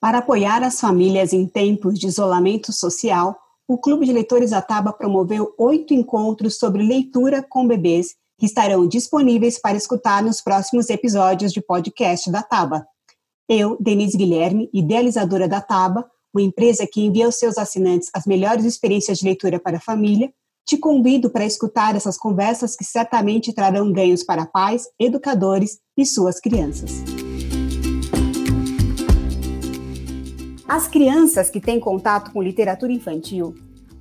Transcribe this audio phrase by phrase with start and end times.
[0.00, 3.36] Para apoiar as famílias em tempos de isolamento social,
[3.68, 9.60] o Clube de Leitores Ataba promoveu oito encontros sobre leitura com bebês que estarão disponíveis
[9.60, 12.86] para escutar nos próximos episódios de podcast da Taba.
[13.46, 18.64] Eu, Denise Guilherme, idealizadora da Taba, uma empresa que envia aos seus assinantes as melhores
[18.64, 20.32] experiências de leitura para a família,
[20.66, 26.40] te convido para escutar essas conversas que certamente trarão ganhos para pais, educadores e suas
[26.40, 27.19] crianças.
[30.72, 33.56] As crianças que têm contato com literatura infantil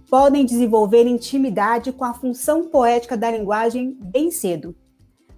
[0.07, 4.75] podem desenvolver intimidade com a função poética da linguagem bem cedo.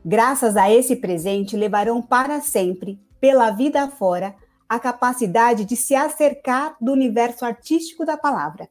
[0.03, 4.35] Graças a esse presente, levarão para sempre, pela vida afora,
[4.67, 8.67] a capacidade de se acercar do universo artístico da palavra.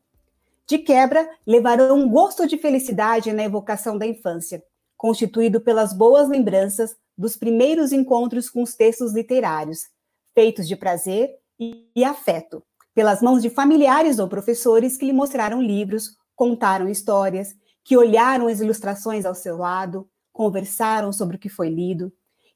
[0.67, 4.63] De quebra, levarão um gosto de felicidade na evocação da infância,
[4.99, 9.89] constituído pelas boas lembranças dos primeiros encontros com os textos literários,
[10.35, 12.63] feitos de prazer e afeto,
[12.95, 17.55] pelas mãos de familiares ou professores que lhe mostraram livros, contaram histórias,
[17.85, 22.11] que olharam as ilustrações ao seu lado, conversaram sobre o que foi lido,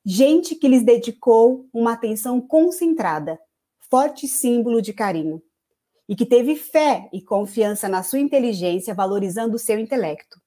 [0.05, 3.39] gente que lhes dedicou uma atenção concentrada,
[3.91, 5.43] forte símbolo de carinho,
[6.09, 10.41] e que teve fé e confiança na sua inteligência, valorizando o seu intelecto.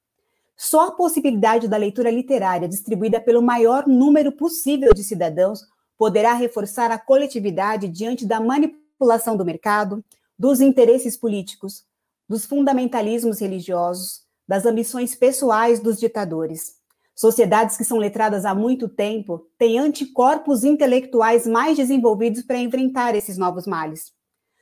[0.56, 5.60] Só a possibilidade da leitura literária distribuída pelo maior número possível de cidadãos
[5.98, 10.02] poderá reforçar a coletividade diante da manipulação do mercado,
[10.38, 11.84] dos interesses políticos,
[12.28, 16.76] dos fundamentalismos religiosos, das ambições pessoais dos ditadores.
[17.14, 23.36] Sociedades que são letradas há muito tempo têm anticorpos intelectuais mais desenvolvidos para enfrentar esses
[23.36, 24.12] novos males.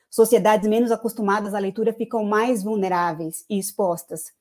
[0.09, 4.31] Sociedades menos acostumadas à leitura ficam mais vulneráveis e expostas.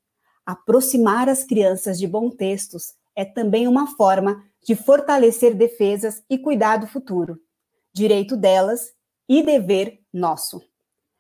[0.47, 6.78] Aproximar as crianças de bons textos é também uma forma de fortalecer defesas e cuidar
[6.78, 7.39] do futuro,
[7.95, 8.91] direito delas
[9.28, 10.61] e dever nosso.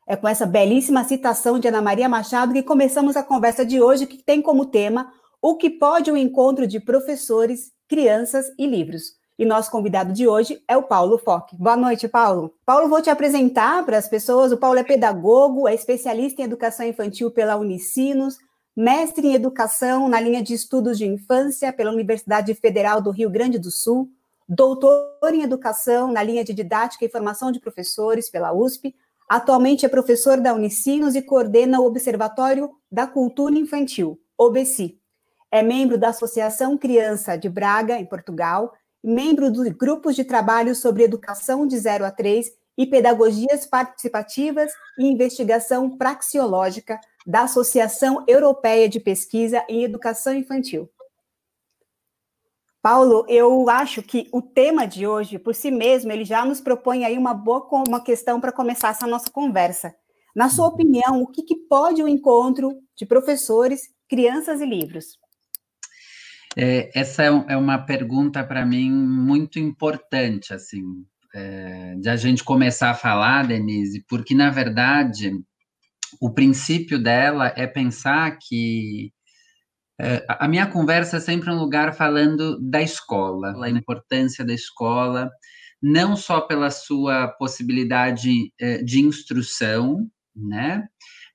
[0.08, 4.06] É com essa belíssima citação de Ana Maria Machado que começamos a conversa de hoje,
[4.06, 9.14] que tem como tema o que pode o encontro de professores, crianças e livros.
[9.38, 11.54] E nosso convidado de hoje é o Paulo Fock.
[11.56, 12.54] Boa noite, Paulo.
[12.64, 14.50] Paulo, vou te apresentar para as pessoas.
[14.50, 18.38] O Paulo é pedagogo, é especialista em educação infantil pela Unicinos,
[18.76, 23.58] mestre em educação na linha de estudos de infância pela Universidade Federal do Rio Grande
[23.58, 24.10] do Sul,
[24.46, 28.94] doutor em educação na linha de didática e formação de professores pela USP.
[29.28, 34.98] Atualmente é professor da Unicinos e coordena o Observatório da Cultura Infantil, OBC.
[35.50, 41.02] É membro da Associação Criança de Braga, em Portugal, membro dos grupos de trabalho sobre
[41.02, 49.00] educação de 0 a 3 e pedagogias participativas e investigação praxiológica da Associação Europeia de
[49.00, 50.88] Pesquisa em Educação Infantil.
[52.80, 57.04] Paulo, eu acho que o tema de hoje, por si mesmo, ele já nos propõe
[57.04, 59.92] aí uma boa uma questão para começar essa nossa conversa.
[60.36, 65.18] Na sua opinião, o que, que pode o encontro de professores, crianças e livros?
[66.56, 70.82] É, essa é, é, uma pergunta para mim muito importante, assim,
[71.34, 75.32] é, de a gente começar a falar, Denise, porque na verdade
[76.20, 79.12] o princípio dela é pensar que
[80.00, 85.30] é, a minha conversa é sempre um lugar falando da escola, da importância da escola,
[85.82, 90.86] não só pela sua possibilidade é, de instrução, né?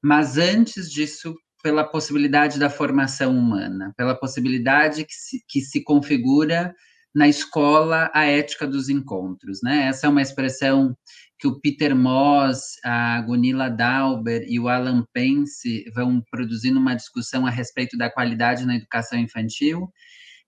[0.04, 6.74] Mas antes disso, pela possibilidade da formação humana, pela possibilidade que se, que se configura
[7.14, 9.88] na escola a ética dos encontros, né?
[9.88, 10.96] Essa é uma expressão
[11.42, 17.48] que o Peter Moss, a Gunilla Dauber e o Alan Pence vão produzindo uma discussão
[17.48, 19.92] a respeito da qualidade na educação infantil.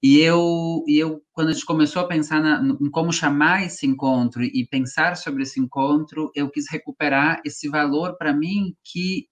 [0.03, 3.87] E eu, e eu quando a gente começou a pensar na, em como chamar esse
[3.87, 9.25] encontro e pensar sobre esse encontro, eu quis recuperar esse valor para mim que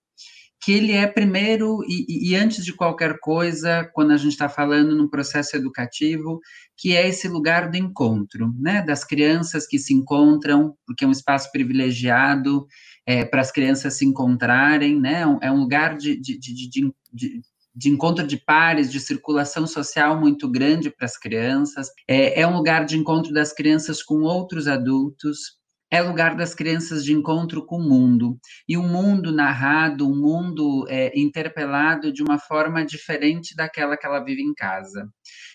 [0.62, 4.96] que ele é primeiro e, e, antes de qualquer coisa, quando a gente está falando
[4.96, 6.40] num processo educativo,
[6.78, 11.12] que é esse lugar do encontro, né, das crianças que se encontram, porque é um
[11.12, 12.68] espaço privilegiado
[13.08, 17.42] é, para as crianças se encontrarem, né, é um lugar de, de, de, de,
[17.74, 22.56] de encontro de pares, de circulação social muito grande para as crianças, é, é um
[22.56, 25.60] lugar de encontro das crianças com outros adultos,
[25.92, 30.86] é lugar das crianças de encontro com o mundo, e um mundo narrado, um mundo
[30.88, 35.10] é, interpelado de uma forma diferente daquela que ela vive em casa.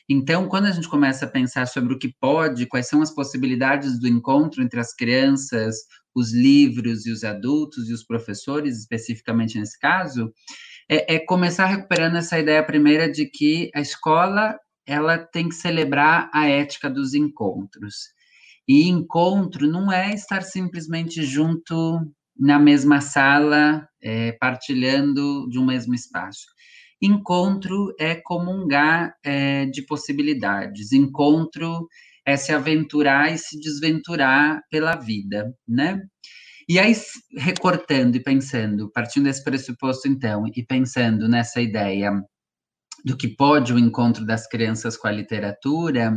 [0.07, 3.99] Então, quando a gente começa a pensar sobre o que pode, quais são as possibilidades
[3.99, 5.75] do encontro entre as crianças,
[6.15, 10.31] os livros e os adultos e os professores, especificamente nesse caso,
[10.89, 14.55] é, é começar recuperando essa ideia primeira de que a escola
[14.87, 18.15] ela tem que celebrar a ética dos encontros
[18.69, 22.01] E encontro não é estar simplesmente junto
[22.39, 26.47] na mesma sala, é, partilhando de um mesmo espaço.
[27.01, 30.93] Encontro é comungar é, de possibilidades.
[30.93, 31.87] Encontro
[32.25, 36.03] é se aventurar e se desventurar pela vida, né?
[36.69, 36.93] E aí,
[37.37, 42.11] recortando e pensando, partindo desse pressuposto, então, e pensando nessa ideia
[43.05, 46.13] do que pode o encontro das crianças com a literatura,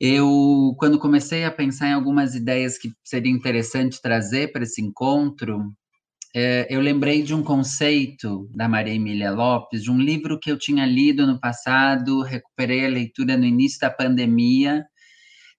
[0.00, 5.72] eu, quando comecei a pensar em algumas ideias que seria interessante trazer para esse encontro,
[6.34, 10.58] é, eu lembrei de um conceito da Maria Emília Lopes, de um livro que eu
[10.58, 14.84] tinha lido no passado, recuperei a leitura no início da pandemia,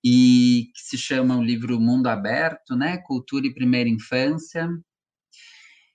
[0.03, 2.97] e que se chama o livro Mundo Aberto, né?
[3.05, 4.69] Cultura e Primeira Infância.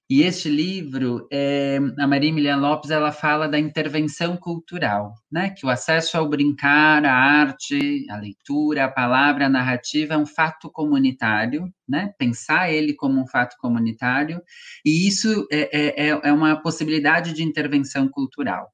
[0.09, 5.49] E este livro, é, a Maria Emiliana Lopes, ela fala da intervenção cultural, né?
[5.51, 10.27] Que o acesso ao brincar, a arte, a leitura, a palavra, a narrativa é um
[10.27, 12.13] fato comunitário, né?
[12.19, 14.43] Pensar ele como um fato comunitário,
[14.85, 18.71] e isso é, é, é uma possibilidade de intervenção cultural.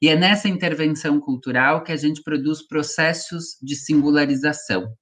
[0.00, 4.94] E é nessa intervenção cultural que a gente produz processos de singularização.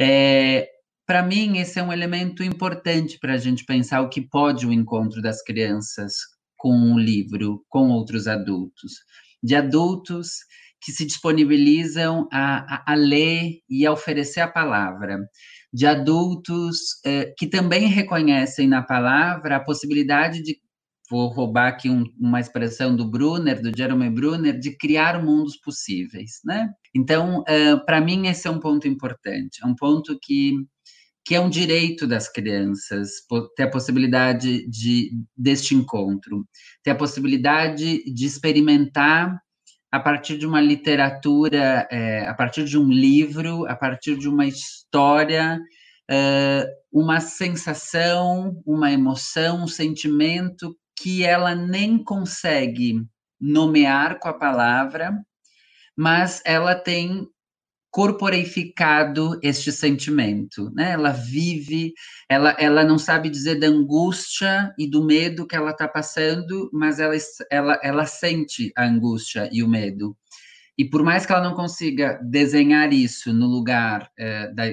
[0.00, 0.68] É,
[1.08, 4.72] para mim, esse é um elemento importante para a gente pensar o que pode o
[4.72, 6.16] encontro das crianças
[6.54, 8.92] com o livro, com outros adultos.
[9.42, 10.32] De adultos
[10.78, 15.18] que se disponibilizam a, a, a ler e a oferecer a palavra.
[15.72, 20.60] De adultos eh, que também reconhecem na palavra a possibilidade de
[21.10, 26.40] vou roubar aqui um, uma expressão do Brunner, do Jerome Brunner, de criar mundos possíveis,
[26.44, 26.70] né?
[26.94, 30.54] Então, uh, para mim, esse é um ponto importante, é um ponto que,
[31.28, 33.10] que é um direito das crianças,
[33.54, 36.48] ter a possibilidade de, deste encontro,
[36.82, 39.38] ter a possibilidade de experimentar
[39.92, 44.46] a partir de uma literatura, é, a partir de um livro, a partir de uma
[44.46, 45.60] história,
[46.10, 53.04] uh, uma sensação, uma emoção, um sentimento que ela nem consegue
[53.38, 55.12] nomear com a palavra,
[55.94, 57.28] mas ela tem
[57.90, 60.92] corporeificado este sentimento, né?
[60.92, 61.94] Ela vive,
[62.28, 66.98] ela, ela não sabe dizer da angústia e do medo que ela está passando, mas
[67.00, 67.14] ela,
[67.50, 70.16] ela, ela sente a angústia e o medo.
[70.76, 74.64] E por mais que ela não consiga desenhar isso no lugar eh, da,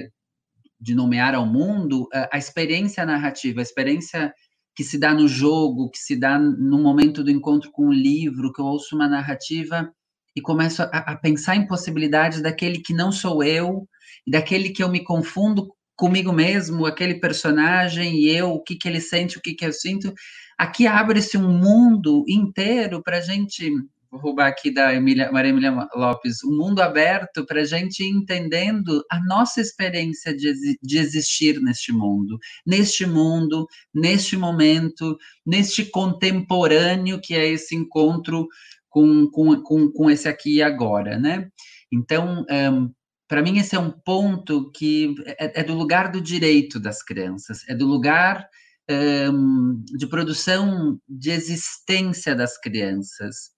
[0.80, 4.32] de nomear ao mundo, a, experiência narrativa, a experiência
[4.74, 8.52] que se dá no jogo, que se dá no momento do encontro com o livro,
[8.52, 9.90] que eu ouço uma narrativa
[10.36, 13.88] e começo a, a pensar em possibilidades daquele que não sou eu,
[14.26, 19.00] daquele que eu me confundo comigo mesmo, aquele personagem e eu, o que, que ele
[19.00, 20.12] sente, o que, que eu sinto.
[20.58, 23.72] Aqui abre-se um mundo inteiro para a gente
[24.10, 28.08] vou roubar aqui da Emília, Maria Emília Lopes, um mundo aberto para a gente ir
[28.08, 37.20] entendendo a nossa experiência de, de existir neste mundo, neste mundo, neste momento, neste contemporâneo
[37.20, 38.46] que é esse encontro
[38.96, 41.50] com, com, com, com esse aqui e agora, né?
[41.92, 42.90] Então, um,
[43.28, 47.58] para mim, esse é um ponto que é, é, do lugar do direito das crianças,
[47.68, 48.48] é do lugar
[48.90, 53.50] um, de produção de existência das crianças.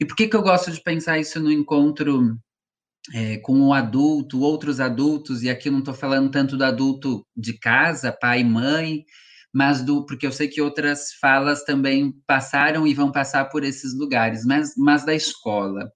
[0.00, 2.36] E por que, que eu gosto de pensar isso no encontro
[3.14, 7.56] é, com o adulto, outros adultos, e aqui não estou falando tanto do adulto de
[7.56, 9.04] casa, pai e mãe,
[9.52, 13.96] mas do porque eu sei que outras falas também passaram e vão passar por esses
[13.96, 15.90] lugares, mas, mas da escola.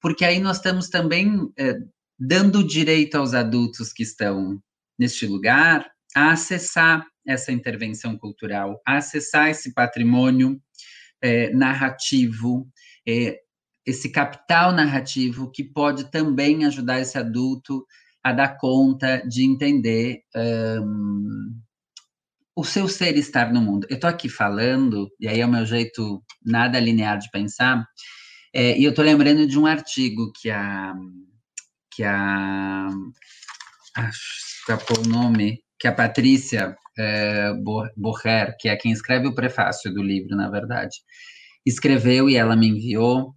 [0.00, 1.76] Porque aí nós estamos também é,
[2.18, 4.60] dando direito aos adultos que estão
[4.98, 10.60] neste lugar a acessar essa intervenção cultural, a acessar esse patrimônio
[11.22, 12.68] é, narrativo,
[13.06, 13.38] é,
[13.86, 17.84] esse capital narrativo que pode também ajudar esse adulto
[18.22, 20.22] a dar conta de entender
[20.82, 21.54] um,
[22.56, 23.86] o seu ser estar no mundo.
[23.90, 27.84] Eu estou aqui falando, e aí é o meu jeito nada linear de pensar,
[28.54, 30.94] é, e eu estou lembrando de um artigo que a.
[31.90, 32.88] que a.
[33.96, 37.52] Acho, escapou o nome, que a Patrícia é,
[37.96, 40.96] Borrer, que é quem escreve o prefácio do livro, na verdade,
[41.66, 43.34] escreveu e ela me enviou,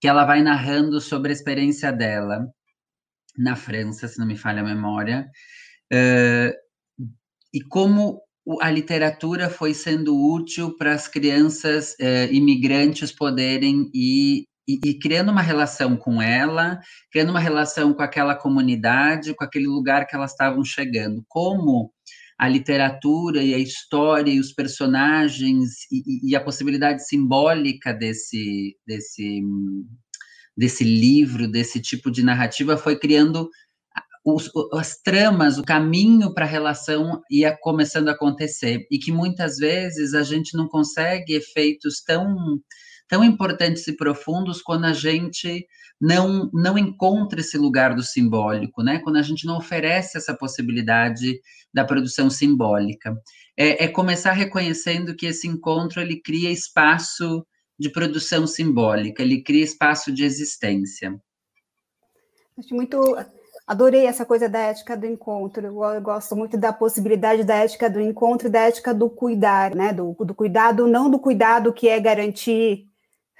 [0.00, 2.46] que ela vai narrando sobre a experiência dela
[3.36, 5.28] na França, se não me falha a memória,
[5.92, 6.52] uh,
[7.52, 8.20] e como
[8.60, 15.32] a literatura foi sendo útil para as crianças uh, imigrantes poderem ir e, e, criando
[15.32, 16.78] uma relação com ela,
[17.10, 21.24] criando uma relação com aquela comunidade, com aquele lugar que elas estavam chegando.
[21.28, 21.92] Como
[22.38, 29.42] a literatura e a história e os personagens e, e a possibilidade simbólica desse, desse,
[30.56, 33.50] desse livro, desse tipo de narrativa, foi criando
[34.34, 39.56] os, as tramas, o caminho para a relação ia começando a acontecer e que muitas
[39.56, 42.60] vezes a gente não consegue efeitos tão
[43.08, 45.66] tão importantes e profundos quando a gente
[46.00, 49.00] não não encontra esse lugar do simbólico, né?
[49.00, 51.40] Quando a gente não oferece essa possibilidade
[51.74, 53.14] da produção simbólica,
[53.56, 57.44] é, é começar reconhecendo que esse encontro ele cria espaço
[57.78, 61.18] de produção simbólica, ele cria espaço de existência.
[62.58, 63.16] Acho muito
[63.70, 65.64] Adorei essa coisa da ética do encontro.
[65.64, 69.92] Eu gosto muito da possibilidade da ética do encontro e da ética do cuidar, né?
[69.92, 72.88] Do, do cuidado, não do cuidado que é garantir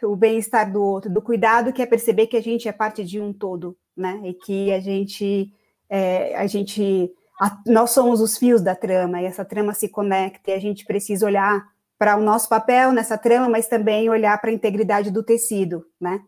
[0.00, 3.20] o bem-estar do outro, do cuidado que é perceber que a gente é parte de
[3.20, 4.20] um todo, né?
[4.22, 5.52] E que a gente,
[5.88, 10.52] é, a gente, a, nós somos os fios da trama e essa trama se conecta
[10.52, 11.66] e a gente precisa olhar
[11.99, 16.20] para o nosso papel nessa trama, mas também olhar para a integridade do tecido, né?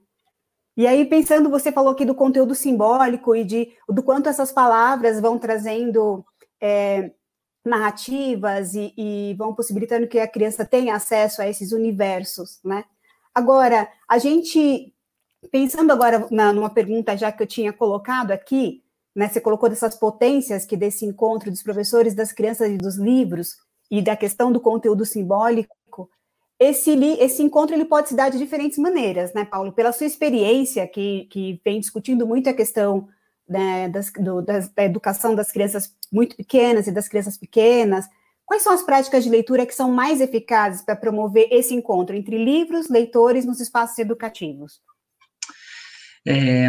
[0.76, 5.20] E aí, pensando, você falou aqui do conteúdo simbólico e de do quanto essas palavras
[5.20, 6.24] vão trazendo
[6.60, 7.12] é,
[7.64, 12.84] narrativas e, e, vão possibilitando que a criança tenha acesso a esses universos, né?
[13.34, 14.94] Agora, a gente,
[15.50, 18.82] pensando agora na, numa pergunta já que eu tinha colocado aqui,
[19.14, 19.28] né?
[19.28, 23.56] Você colocou dessas potências que desse encontro dos professores, das crianças e dos livros,
[23.90, 26.08] e da questão do conteúdo simbólico,
[26.62, 29.72] esse, esse encontro ele pode se dar de diferentes maneiras, né, Paulo?
[29.72, 33.08] Pela sua experiência, que, que vem discutindo muito a questão
[33.48, 38.06] né, das, do, das, da educação das crianças muito pequenas e das crianças pequenas,
[38.46, 42.42] quais são as práticas de leitura que são mais eficazes para promover esse encontro entre
[42.42, 44.80] livros, leitores nos espaços educativos?
[46.26, 46.68] É,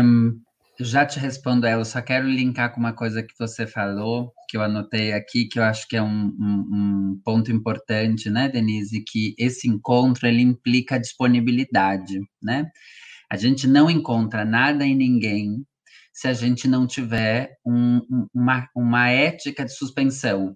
[0.80, 4.62] já te respondo, eu só quero linkar com uma coisa que você falou, que eu
[4.62, 9.36] anotei aqui, que eu acho que é um, um, um, ponto importante, né, Denise, que
[9.38, 12.70] esse encontro, ele implica disponibilidade, né?
[13.32, 15.66] A gente não encontra nada em ninguém
[16.14, 18.02] se a gente não tiver um,
[18.34, 20.56] uma, uma ética de suspensão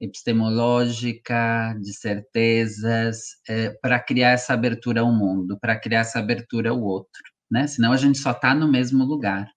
[0.00, 6.80] epistemológica, de certezas, é, para criar essa abertura ao mundo, para criar essa abertura ao
[6.82, 7.66] outro né?
[7.66, 9.50] Senão a gente só está no mesmo lugar.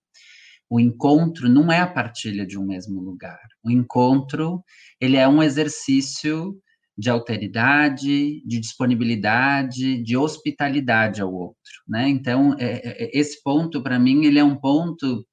[0.69, 3.39] O encontro não é a partilha de um mesmo lugar.
[3.63, 4.63] O encontro,
[4.99, 6.57] ele é um exercício
[6.97, 11.57] de alteridade, de disponibilidade, de hospitalidade ao outro,
[11.87, 12.07] né?
[12.07, 15.25] Então, é, é, é esse ponto, para mim, ele é um ponto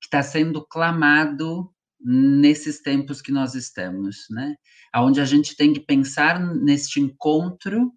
[0.00, 1.70] que está sendo clamado
[2.00, 4.54] nesses tempos que nós estamos, né?
[4.96, 7.92] Onde a gente tem que pensar neste encontro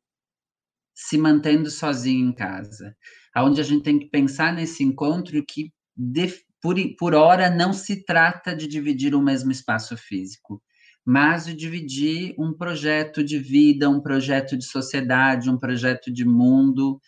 [0.95, 2.95] se mantendo sozinho em casa
[3.37, 8.03] onde a gente tem que pensar nesse encontro que, de, por, por hora, não se
[8.03, 10.61] trata de dividir o mesmo espaço físico,
[11.05, 16.99] mas de dividir um projeto de vida, um projeto de sociedade, um projeto de mundo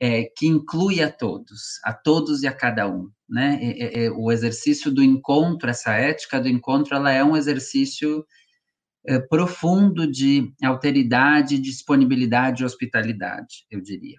[0.00, 3.10] é, que inclui a todos, a todos e a cada um.
[3.28, 3.60] Né?
[4.16, 8.24] O exercício do encontro, essa ética do encontro, ela é um exercício
[9.06, 14.18] é, profundo de alteridade, disponibilidade e hospitalidade, eu diria.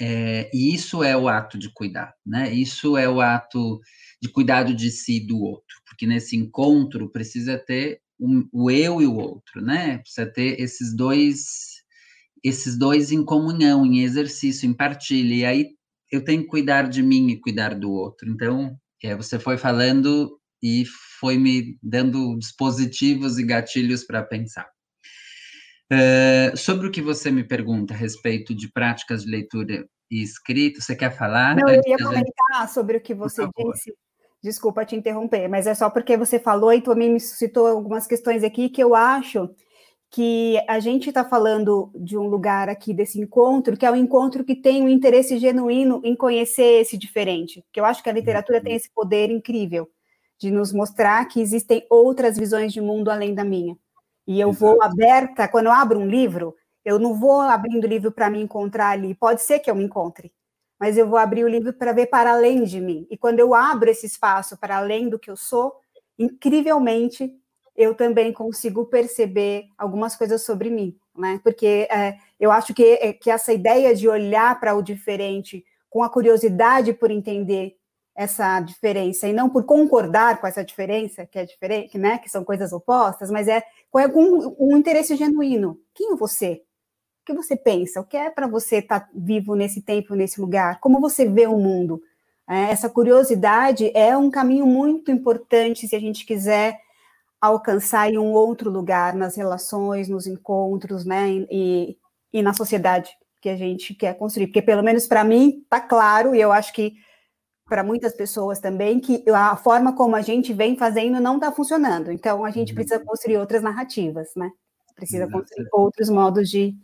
[0.00, 2.52] É, e isso é o ato de cuidar, né?
[2.52, 3.80] Isso é o ato
[4.20, 9.00] de cuidado de si e do outro, porque nesse encontro precisa ter um, o eu
[9.00, 9.98] e o outro, né?
[9.98, 11.82] Precisa ter esses dois,
[12.44, 15.34] esses dois em comunhão, em exercício, em partilha.
[15.34, 15.66] E aí
[16.12, 18.28] eu tenho que cuidar de mim e cuidar do outro.
[18.30, 20.84] Então, é, você foi falando e
[21.20, 24.75] foi me dando dispositivos e gatilhos para pensar.
[25.92, 30.80] Uh, sobre o que você me pergunta a respeito de práticas de leitura e escrita,
[30.80, 31.56] você quer falar?
[31.56, 32.72] Não, eu ia comentar gente...
[32.72, 33.94] sobre o que você disse.
[34.42, 38.44] Desculpa te interromper, mas é só porque você falou e também me suscitou algumas questões
[38.44, 39.48] aqui que eu acho
[40.10, 44.44] que a gente está falando de um lugar aqui desse encontro, que é um encontro
[44.44, 48.60] que tem um interesse genuíno em conhecer esse diferente, que eu acho que a literatura
[48.60, 48.76] tem uhum.
[48.76, 49.88] esse poder incrível
[50.38, 53.76] de nos mostrar que existem outras visões de mundo além da minha.
[54.26, 54.64] E eu Exato.
[54.64, 56.54] vou aberta, quando eu abro um livro,
[56.84, 59.14] eu não vou abrindo o livro para me encontrar ali.
[59.14, 60.32] Pode ser que eu me encontre,
[60.78, 63.06] mas eu vou abrir o livro para ver para além de mim.
[63.10, 65.74] E quando eu abro esse espaço para além do que eu sou,
[66.18, 67.32] incrivelmente
[67.76, 71.38] eu também consigo perceber algumas coisas sobre mim, né?
[71.42, 76.02] Porque é, eu acho que, é, que essa ideia de olhar para o diferente com
[76.02, 77.76] a curiosidade por entender
[78.16, 82.42] essa diferença e não por concordar com essa diferença, que é diferente, né, que são
[82.42, 85.78] coisas opostas, mas é com algum um interesse genuíno.
[85.94, 86.62] Quem é você?
[87.22, 88.00] O que você pensa?
[88.00, 90.80] O que é para você estar tá vivo nesse tempo, nesse lugar?
[90.80, 92.00] Como você vê o mundo?
[92.48, 96.78] É, essa curiosidade é um caminho muito importante se a gente quiser
[97.40, 101.98] alcançar em um outro lugar, nas relações, nos encontros, né, e,
[102.32, 103.10] e na sociedade
[103.42, 104.46] que a gente quer construir.
[104.46, 106.94] Porque, pelo menos para mim, está claro, e eu acho que
[107.68, 112.12] para muitas pessoas também que a forma como a gente vem fazendo não está funcionando.
[112.12, 112.76] Então a gente uhum.
[112.76, 114.50] precisa construir outras narrativas, né?
[114.94, 116.74] Precisa construir outros modos de,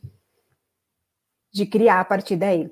[1.53, 2.71] de criar a partir daí.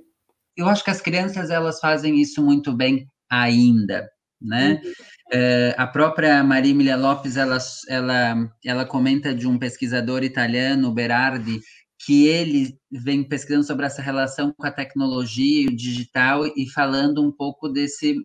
[0.56, 4.82] Eu acho que as crianças elas fazem isso muito bem ainda, né?
[4.84, 4.92] Uhum.
[5.32, 11.60] É, a própria Maria Emilia Lopes ela, ela, ela comenta de um pesquisador italiano, Berardi,
[12.04, 17.23] que ele vem pesquisando sobre essa relação com a tecnologia e o digital e falando
[17.23, 18.16] um pouco desse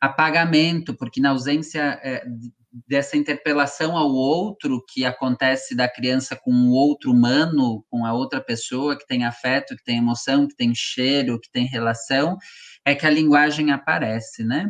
[0.00, 2.24] apagamento, porque na ausência é,
[2.88, 8.40] dessa interpelação ao outro que acontece da criança com o outro humano, com a outra
[8.40, 12.36] pessoa que tem afeto, que tem emoção, que tem cheiro, que tem relação,
[12.84, 14.68] é que a linguagem aparece, né?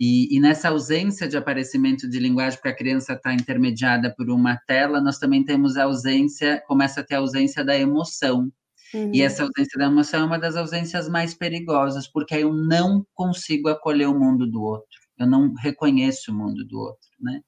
[0.00, 4.56] E, e, nessa ausência de aparecimento de linguagem, porque a criança está intermediada por uma
[4.66, 8.50] tela, nós também temos a ausência, começa a ter a ausência da emoção.
[8.94, 9.10] Uhum.
[9.14, 13.06] E essa ausência da emoção é uma das ausências mais perigosas, porque aí eu não
[13.12, 17.42] consigo acolher o mundo do outro, eu não reconheço o mundo do outro, né?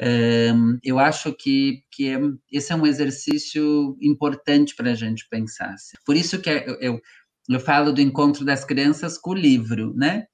[0.00, 2.18] Um, eu acho que, que é,
[2.50, 5.76] esse é um exercício importante para a gente pensar.
[6.04, 7.00] Por isso que eu, eu,
[7.48, 10.26] eu falo do encontro das crianças com o livro, né?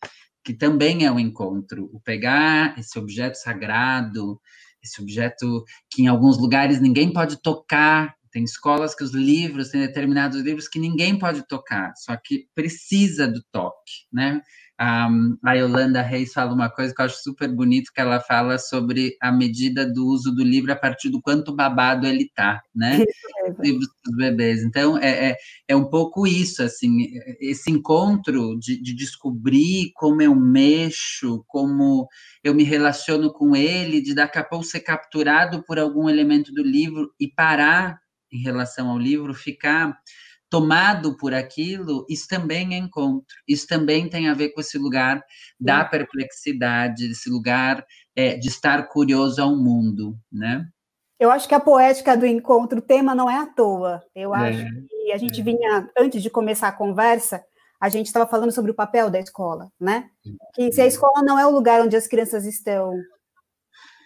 [0.48, 4.40] Que também é um encontro, o pegar esse objeto sagrado,
[4.82, 9.82] esse objeto que em alguns lugares ninguém pode tocar, tem escolas que os livros, tem
[9.82, 14.40] determinados livros que ninguém pode tocar, só que precisa do toque, né?
[14.80, 19.16] A Yolanda Reis fala uma coisa que eu acho super bonito, que ela fala sobre
[19.20, 23.04] a medida do uso do livro a partir do quanto babado ele tá, né?
[23.58, 24.62] Livros dos bebês.
[24.62, 27.08] Então, é, é, é, um pouco isso, assim,
[27.40, 32.08] esse encontro de, de descobrir como eu mexo, como
[32.44, 36.62] eu me relaciono com ele, de daqui a pouco ser capturado por algum elemento do
[36.62, 37.98] livro e parar
[38.32, 39.98] em relação ao livro, ficar
[40.50, 45.22] tomado por aquilo, isso também é encontro, isso também tem a ver com esse lugar
[45.60, 47.84] da perplexidade, esse lugar
[48.16, 50.66] é, de estar curioso ao mundo, né?
[51.20, 54.02] Eu acho que a poética do encontro, o tema não é à toa.
[54.14, 55.44] Eu é, acho que a gente é.
[55.44, 57.44] vinha, antes de começar a conversa,
[57.80, 60.08] a gente estava falando sobre o papel da escola, né?
[60.54, 62.92] Que se a escola não é o lugar onde as crianças estão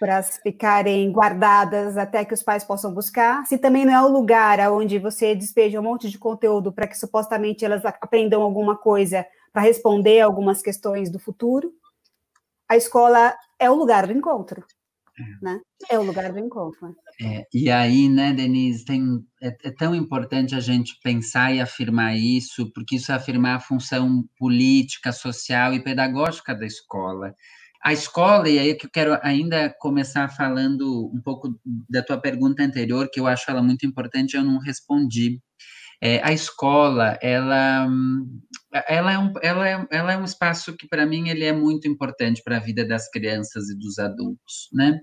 [0.03, 4.59] para ficarem guardadas até que os pais possam buscar, se também não é o lugar
[4.73, 9.63] onde você despeja um monte de conteúdo para que supostamente elas aprendam alguma coisa para
[9.63, 11.73] responder algumas questões do futuro,
[12.69, 14.65] a escola é o lugar do encontro.
[15.17, 15.45] É.
[15.45, 15.61] Né?
[15.89, 16.97] É o lugar do encontro.
[17.23, 22.17] É, e aí, né, Denise, tem, é, é, tão importante a gente pensar e afirmar
[22.17, 27.37] isso, porque isso é afirmar a função política, social e pedagógica da escola.
[27.85, 31.59] A escola, e aí é que eu quero ainda começar falando um pouco
[31.91, 35.41] da tua pergunta anterior, que eu acho ela muito importante, eu não respondi.
[36.01, 37.89] É, a escola, ela,
[38.89, 41.89] ela, é um, ela, é, ela é um espaço que, para mim, ele é muito
[41.89, 44.99] importante para a vida das crianças e dos adultos, né?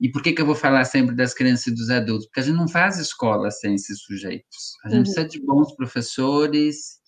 [0.00, 2.26] E por que, que eu vou falar sempre das crianças e dos adultos?
[2.26, 4.76] Porque a gente não faz escola sem esses sujeitos.
[4.82, 5.02] A gente uhum.
[5.02, 6.99] precisa de bons professores,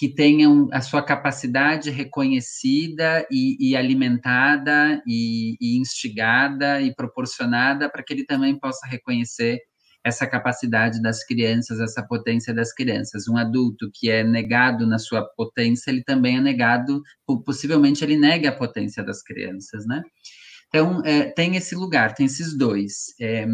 [0.00, 8.02] que tenham a sua capacidade reconhecida e, e alimentada e, e, instigada e proporcionada para
[8.02, 9.58] que ele também possa reconhecer
[10.02, 13.28] essa capacidade das crianças, essa potência das crianças.
[13.28, 17.02] Um adulto que é negado na sua potência, ele também é negado,
[17.44, 20.02] possivelmente ele nega a potência das crianças, né?
[20.68, 23.12] Então, é, tem esse lugar, tem esses dois.
[23.20, 23.46] É,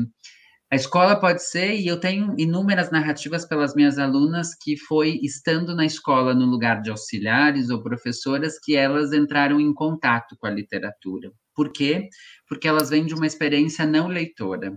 [0.71, 5.77] a escola pode ser, e eu tenho inúmeras narrativas pelas minhas alunas que foi estando
[5.77, 10.51] na escola no lugar de auxiliares ou professoras que elas entraram em contato com a
[10.51, 11.31] literatura.
[11.55, 12.09] Por quê?
[12.49, 14.73] Porque elas vêm de uma experiência não leitora.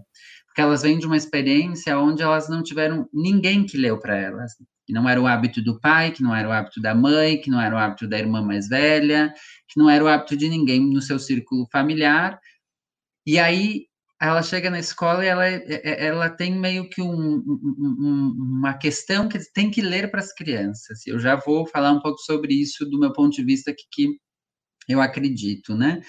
[0.45, 4.53] Porque elas vêm de uma experiência onde elas não tiveram ninguém que leu para elas.
[4.85, 7.49] Que não era o hábito do pai, que não era o hábito da mãe, que
[7.49, 9.33] não era o hábito da irmã mais velha,
[9.67, 12.39] que não era o hábito de ninguém no seu círculo familiar.
[13.25, 13.88] E aí
[14.21, 18.73] ela chega na escola e ela, é, é, ela tem meio que um, um, uma
[18.73, 21.07] questão que tem que ler para as crianças.
[21.07, 24.17] Eu já vou falar um pouco sobre isso do meu ponto de vista que, que
[24.89, 26.01] eu acredito, né?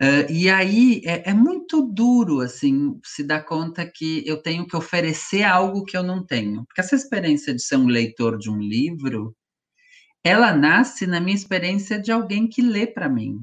[0.00, 4.76] Uh, e aí é, é, muito duro, assim, se dar conta que eu tenho que
[4.76, 6.64] oferecer algo que eu não tenho.
[6.64, 9.36] Porque essa experiência de ser um leitor de um livro,
[10.24, 13.38] ela nasce na minha experiência de alguém que lê para mim.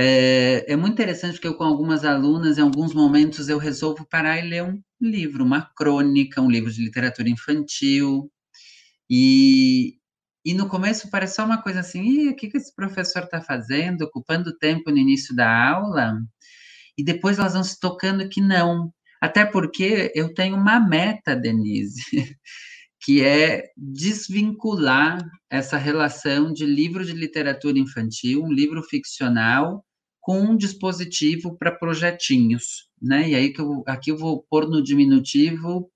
[0.00, 4.38] É, é, muito interessante porque eu, com algumas alunas, em alguns momentos, eu resolvo parar
[4.38, 8.30] e ler um livro, uma crônica, um livro de literatura infantil.
[9.10, 9.96] E,
[10.44, 14.02] e no começo parece só uma coisa assim, o que, que esse professor está fazendo,
[14.02, 16.16] ocupando tempo no início da aula?
[16.96, 18.92] E depois elas vão se tocando que não.
[19.20, 22.02] Até porque eu tenho uma meta, Denise,
[23.02, 25.18] que é desvincular
[25.50, 29.84] essa relação de livro de literatura infantil, um livro ficcional,
[30.28, 33.30] com um dispositivo para projetinhos, né?
[33.30, 35.90] E aí que eu, aqui eu vou pôr no diminutivo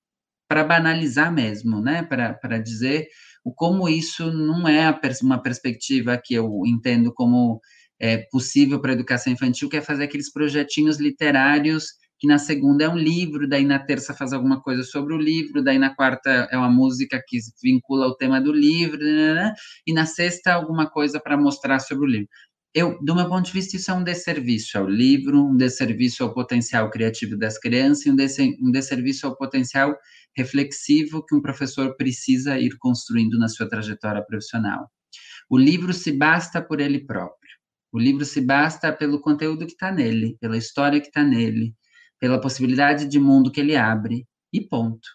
[0.49, 2.03] para banalizar mesmo, né?
[2.03, 3.09] Para dizer
[3.45, 7.61] o como isso não é uma perspectiva que eu entendo como
[8.01, 12.85] é, possível para a educação infantil, que é fazer aqueles projetinhos literários que na segunda
[12.85, 16.49] é um livro, daí na terça faz alguma coisa sobre o livro, daí na quarta
[16.51, 19.55] é uma música que vincula o tema do livro, né, né, né
[19.87, 22.29] e na sexta alguma coisa para mostrar sobre o livro.
[22.75, 26.33] Eu, do meu ponto de vista, isso é um desserviço ao livro, um desserviço ao
[26.33, 28.17] potencial criativo das crianças e um,
[28.67, 29.95] um desserviço ao potencial
[30.35, 34.91] reflexivo que um professor precisa ir construindo na sua trajetória profissional.
[35.51, 37.53] O livro se basta por ele próprio.
[37.93, 41.75] O livro se basta pelo conteúdo que está nele, pela história que está nele,
[42.19, 45.07] pela possibilidade de mundo que ele abre, e ponto.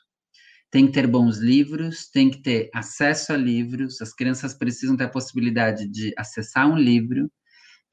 [0.69, 5.05] Tem que ter bons livros, tem que ter acesso a livros, as crianças precisam ter
[5.05, 7.31] a possibilidade de acessar um livro,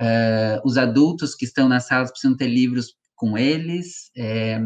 [0.01, 4.61] uh, os adultos que estão nas salas precisam ter livros com eles, é,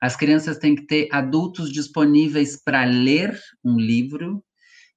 [0.00, 4.42] as crianças têm que ter adultos disponíveis para ler um livro,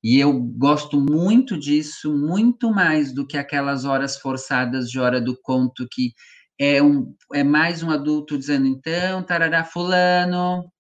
[0.04, 5.36] e eu gosto muito disso, muito mais do que aquelas horas forçadas de hora do
[5.42, 6.14] conto que
[6.60, 10.72] é, um, é mais um adulto dizendo, então, tarará, fulano,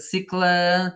[0.00, 0.92] ciclano,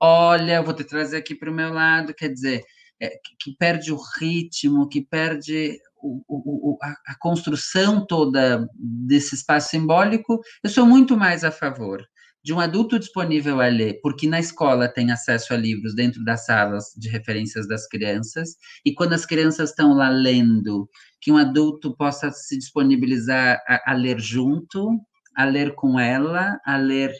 [0.00, 2.62] olha, vou te trazer aqui para o meu lado, quer dizer,
[3.00, 10.70] é, que, perde o ritmo, que perde o, a construção toda desse espaço simbólico, eu
[10.70, 12.02] sou muito mais a favor
[12.42, 16.46] de um adulto disponível a ler, porque na escola tem acesso a livros dentro das
[16.46, 18.56] salas de referências das crianças,
[18.86, 20.88] e quando as crianças estão lá lendo,
[21.20, 24.88] que um adulto possa se disponibilizar a, a ler junto,
[25.36, 27.12] a ler com ela, a ler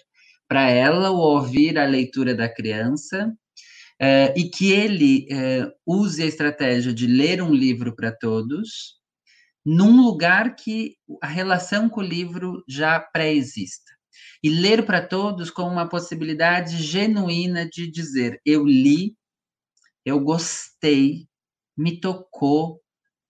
[0.49, 3.31] para ela ou ouvir a leitura da criança,
[4.00, 8.98] uh, e que ele uh, use a estratégia de ler um livro para todos,
[9.64, 13.92] num lugar que a relação com o livro já pré-exista
[14.42, 19.16] e ler para todos com uma possibilidade genuína de dizer: eu li,
[20.04, 21.28] eu gostei,
[21.76, 22.80] me tocou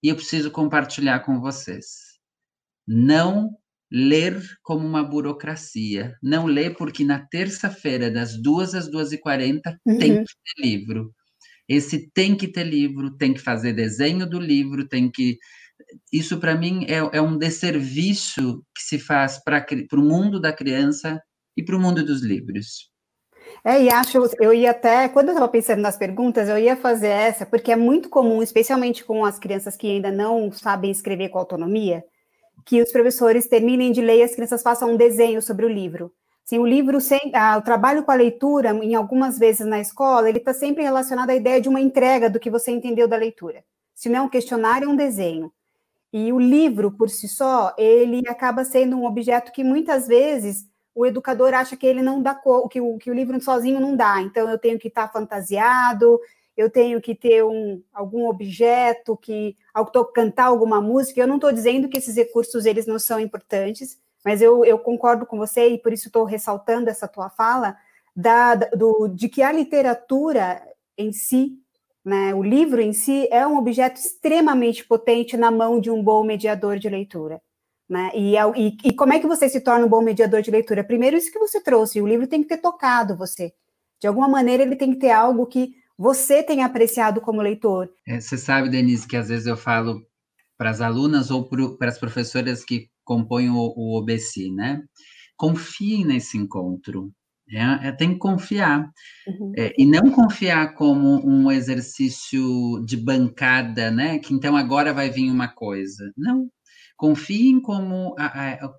[0.02, 2.18] e eu preciso compartilhar com vocês.
[2.86, 3.56] Não
[3.90, 6.16] ler como uma burocracia.
[6.22, 9.98] Não ler porque na terça-feira, das duas às duas e quarenta, uhum.
[9.98, 11.12] tem que ter livro.
[11.68, 15.38] Esse tem que ter livro, tem que fazer desenho do livro, tem que
[16.12, 21.22] isso para mim é, é, um desserviço que se faz para o mundo da criança
[21.56, 22.90] e para o mundo dos livros.
[23.64, 27.08] É, e acho, eu ia até, quando eu estava pensando nas perguntas, eu ia fazer
[27.08, 31.38] essa, porque é muito comum, especialmente com as crianças que ainda não sabem escrever com
[31.38, 32.04] autonomia,
[32.68, 36.12] que os professores terminem de ler e as crianças façam um desenho sobre o livro.
[36.44, 40.28] Sim, o livro, sem, ah, o trabalho com a leitura, em algumas vezes na escola,
[40.28, 43.64] ele está sempre relacionado à ideia de uma entrega do que você entendeu da leitura.
[43.94, 45.50] Se não é um questionário, é um desenho.
[46.12, 51.06] E o livro, por si só, ele acaba sendo um objeto que muitas vezes o
[51.06, 52.34] educador acha que ele não dá
[52.70, 54.20] que o, que o livro sozinho não dá.
[54.20, 56.20] Então eu tenho que estar fantasiado,
[56.58, 59.56] eu tenho que ter um, algum objeto que
[60.12, 61.20] cantar alguma música.
[61.20, 65.24] Eu não estou dizendo que esses recursos eles não são importantes, mas eu, eu concordo
[65.24, 67.76] com você e por isso estou ressaltando essa tua fala
[68.14, 70.60] da, do, de que a literatura
[70.96, 71.58] em si
[72.08, 72.34] né?
[72.34, 76.78] O livro em si é um objeto extremamente potente na mão de um bom mediador
[76.78, 77.38] de leitura.
[77.86, 78.10] Né?
[78.14, 80.82] E, é e, e, como é que você se torna um bom mediador de leitura?
[80.82, 83.52] Primeiro, isso que você trouxe, o livro tem que ter tocado você.
[84.00, 87.90] De alguma maneira, ele tem que ter algo que você tenha apreciado como leitor.
[88.06, 90.00] É, você sabe, Denise, que às vezes eu falo
[90.56, 94.80] para as alunas ou para as professoras que compõem o, o OBC, né?
[95.36, 97.10] Confiem nesse encontro.
[97.50, 98.90] É, é, tem que confiar.
[99.26, 99.52] Uhum.
[99.56, 104.18] É, e não confiar como um exercício de bancada, né?
[104.18, 106.12] Que então agora vai vir uma coisa.
[106.16, 106.48] Não.
[106.96, 108.70] Confiem como a, a,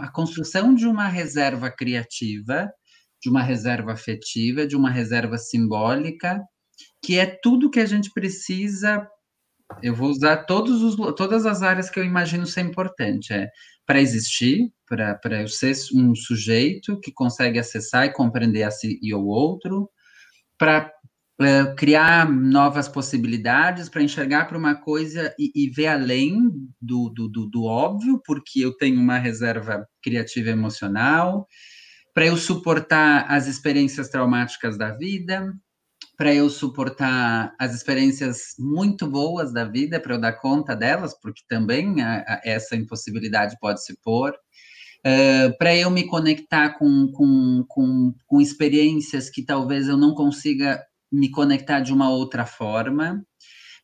[0.00, 2.70] a construção de uma reserva criativa,
[3.22, 6.42] de uma reserva afetiva, de uma reserva simbólica,
[7.06, 9.08] que é tudo que a gente precisa.
[9.80, 13.32] Eu vou usar todos os, todas as áreas que eu imagino ser importante.
[13.32, 13.48] É
[13.86, 19.14] para existir, para eu ser um sujeito que consegue acessar e compreender a si e
[19.14, 19.88] o outro,
[20.58, 20.92] para
[21.40, 27.28] é, criar novas possibilidades, para enxergar para uma coisa e, e, ver além do, do,
[27.28, 31.46] do, do óbvio, porque eu tenho uma reserva criativa emocional,
[32.12, 35.54] para eu suportar as experiências traumáticas da vida,
[36.16, 41.42] para eu suportar as experiências muito boas da vida, para eu dar conta delas, porque
[41.48, 47.64] também a, a, essa impossibilidade pode se pôr, uh, para eu me conectar com, com,
[47.68, 53.22] com, com experiências que talvez eu não consiga me conectar de uma outra forma,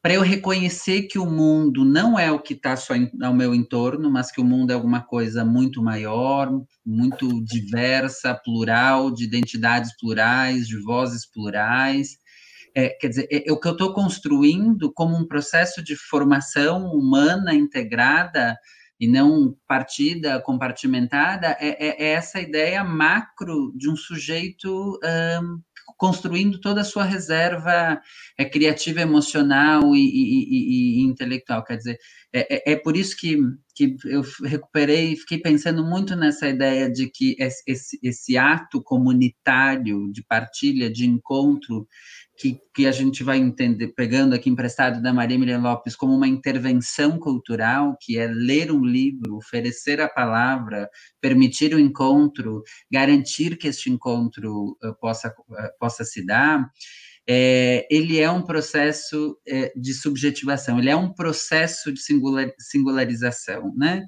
[0.02, 3.54] para eu reconhecer que o mundo não é o que está só em, ao meu
[3.54, 6.50] entorno, mas que o mundo é alguma coisa muito maior,
[6.84, 12.16] muito diversa, plural, de identidades plurais, de vozes plurais.
[12.74, 16.86] É, quer dizer, é, é o que eu estou construindo como um processo de formação
[16.86, 18.56] humana integrada
[18.98, 24.98] e não partida, compartimentada, é, é, é essa ideia macro de um sujeito
[25.42, 25.60] um,
[25.96, 28.00] construindo toda a sua reserva
[28.36, 31.64] é, criativa, emocional e, e, e, e intelectual.
[31.64, 31.98] Quer dizer,
[32.32, 33.38] é, é, é, por isso que,
[33.74, 40.24] que eu recuperei, fiquei pensando muito nessa ideia de que esse, esse ato comunitário de
[40.24, 41.86] partilha, de encontro,
[42.42, 46.26] que, que, a gente vai entender, pegando aqui emprestado da Maria Miriam Lopes, como uma
[46.26, 53.68] intervenção cultural, que é ler um livro, oferecer a palavra, permitir o encontro, garantir que
[53.68, 56.68] este encontro uh, possa, uh, possa se dar,
[57.28, 63.72] é, ele é um processo é, de subjetivação, ele é um processo de singular, singularização,
[63.76, 64.04] né?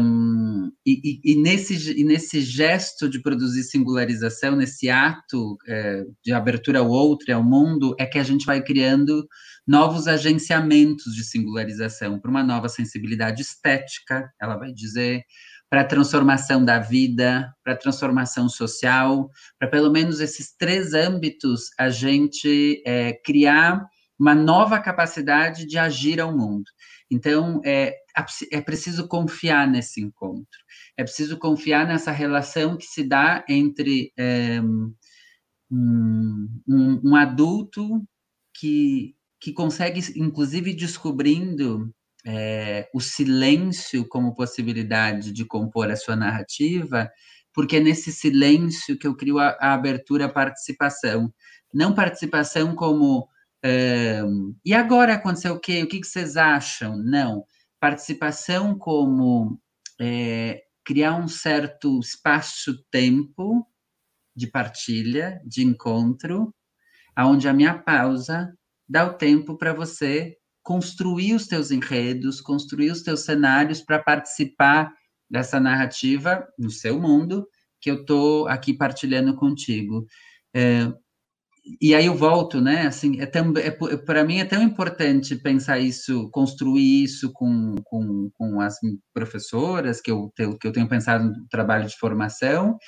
[0.00, 6.78] Um, e, e, nesse, e nesse gesto de produzir singularização, nesse ato é, de abertura
[6.78, 9.26] ao outro, ao mundo, é que a gente vai criando
[9.66, 15.24] novos agenciamentos de singularização para uma nova sensibilidade estética, ela vai dizer,
[15.68, 19.28] para a transformação da vida, para a transformação social,
[19.58, 23.84] para pelo menos esses três âmbitos a gente é, criar
[24.18, 26.64] uma nova capacidade de agir ao mundo.
[27.10, 27.96] Então, é,
[28.52, 30.58] é preciso confiar nesse encontro,
[30.96, 34.60] é preciso confiar nessa relação que se dá entre é,
[35.70, 36.48] um,
[37.04, 38.02] um, adulto
[38.54, 41.90] que, que consegue, inclusive, descobrindo
[42.26, 47.10] é, o silêncio como possibilidade de compor a sua narrativa,
[47.54, 51.32] porque é nesse silêncio que eu crio a, a abertura à participação.
[51.72, 53.28] Não participação como
[54.64, 55.82] e agora aconteceu o quê?
[55.82, 56.96] O que, que vocês acham?
[56.96, 57.44] Não.
[57.80, 59.60] Participação como
[60.00, 63.66] é, criar um certo espaço-tempo
[64.34, 66.54] de partilha, de encontro,
[67.14, 68.52] aonde a minha pausa
[68.88, 74.92] dá o tempo para você construir os teus enredos, construir os teus cenários para participar
[75.28, 77.46] dessa narrativa no seu mundo
[77.80, 80.06] que eu estou aqui partilhando contigo.
[80.54, 80.92] É,
[81.80, 82.86] e aí eu volto, né?
[82.86, 88.30] Assim, é tão, é, para mim é tão importante pensar isso, construir isso com, com,
[88.34, 88.76] com as
[89.12, 92.78] professoras que eu, que eu tenho pensado no trabalho de formação,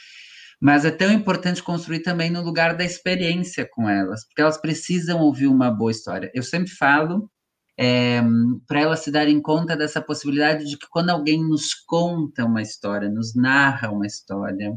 [0.61, 5.21] mas é tão importante construir também no lugar da experiência com elas, porque elas precisam
[5.21, 6.31] ouvir uma boa história.
[6.35, 7.31] Eu sempre falo
[7.79, 8.21] é,
[8.67, 13.09] para elas se darem conta dessa possibilidade de que quando alguém nos conta uma história,
[13.09, 14.73] nos narra uma história,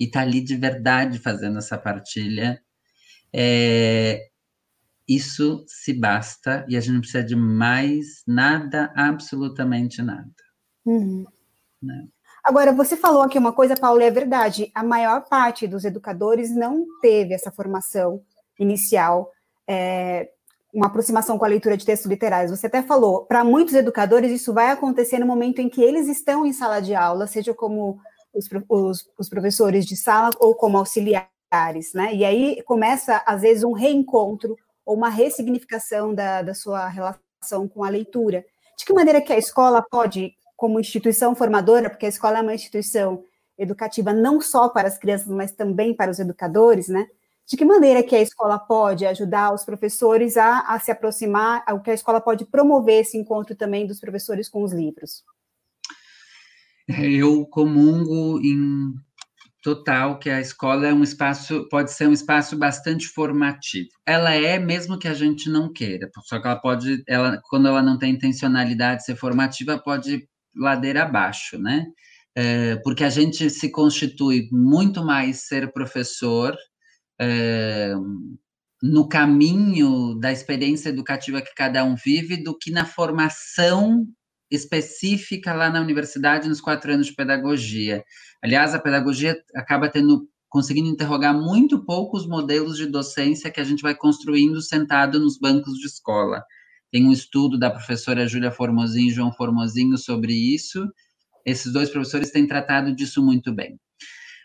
[0.00, 2.58] e está ali de verdade fazendo essa partilha,
[3.32, 4.28] é,
[5.08, 10.30] isso se basta e a gente não precisa de mais nada, absolutamente nada.
[10.86, 11.24] Uhum.
[11.82, 12.06] Né?
[12.44, 14.70] Agora, você falou aqui uma coisa, Paulo, e é verdade.
[14.74, 18.22] A maior parte dos educadores não teve essa formação
[18.58, 19.30] inicial,
[19.68, 20.30] é,
[20.72, 22.56] uma aproximação com a leitura de textos literários.
[22.56, 26.46] Você até falou, para muitos educadores, isso vai acontecer no momento em que eles estão
[26.46, 27.98] em sala de aula, seja como
[28.32, 30.78] os, os, os professores de sala ou como
[31.50, 32.14] auxiliar né?
[32.14, 37.84] E aí começa, às vezes, um reencontro ou uma ressignificação da, da sua relação com
[37.84, 38.44] a leitura.
[38.78, 42.54] De que maneira que a escola pode, como instituição formadora, porque a escola é uma
[42.54, 43.24] instituição
[43.58, 47.06] educativa não só para as crianças, mas também para os educadores, né?
[47.46, 51.80] De que maneira que a escola pode ajudar os professores a, a se aproximar, o
[51.80, 55.24] que a escola pode promover esse encontro também dos professores com os livros?
[56.88, 58.94] Eu comungo em
[59.62, 63.88] total que a escola é um espaço, pode ser um espaço bastante formativo.
[64.06, 67.82] Ela é, mesmo que a gente não queira, só que ela pode, ela, quando ela
[67.82, 71.86] não tem intencionalidade de ser formativa, pode ir ladeira abaixo, né?
[72.34, 76.56] É, porque a gente se constitui muito mais ser professor
[77.20, 77.92] é,
[78.82, 84.06] no caminho da experiência educativa que cada um vive do que na formação
[84.50, 88.04] específica lá na universidade nos quatro anos de pedagogia.
[88.42, 93.64] Aliás, a pedagogia acaba tendo conseguindo interrogar muito pouco os modelos de docência que a
[93.64, 96.42] gente vai construindo sentado nos bancos de escola.
[96.90, 100.84] Tem um estudo da professora Júlia Formosinho e João Formosinho sobre isso.
[101.46, 103.78] Esses dois professores têm tratado disso muito bem.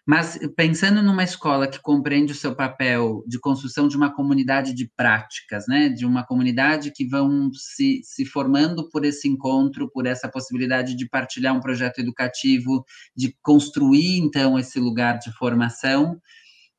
[0.07, 4.87] Mas pensando numa escola que compreende o seu papel de construção de uma comunidade de
[4.95, 10.29] práticas, né, de uma comunidade que vão se, se formando por esse encontro, por essa
[10.29, 16.21] possibilidade de partilhar um projeto educativo, de construir então esse lugar de formação,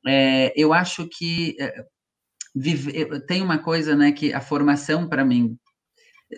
[0.06, 1.84] é, eu acho que é,
[2.54, 5.58] vive, tem uma coisa, né, que a formação para mim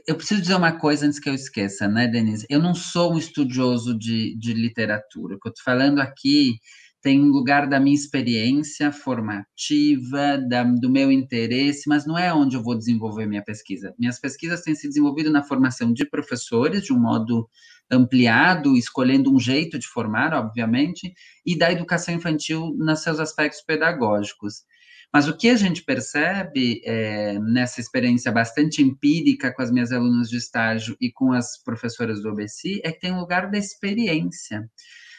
[0.07, 2.47] eu preciso dizer uma coisa antes que eu esqueça, né, Denise?
[2.51, 5.37] Eu não sou um estudioso de, de literatura.
[5.37, 6.59] O que eu estou falando aqui
[7.01, 12.57] tem um lugar da minha experiência formativa, da, do meu interesse, mas não é onde
[12.57, 13.95] eu vou desenvolver minha pesquisa.
[13.99, 17.49] Minhas pesquisas têm se desenvolvido na formação de professores, de um modo
[17.91, 21.15] ampliado, escolhendo um jeito de formar, obviamente,
[21.47, 24.65] e da educação infantil nos seus aspectos pedagógicos.
[25.13, 30.29] Mas o que a gente percebe é, nessa experiência bastante empírica com as minhas alunas
[30.29, 34.69] de estágio e com as professoras do OBC é que tem um lugar da experiência.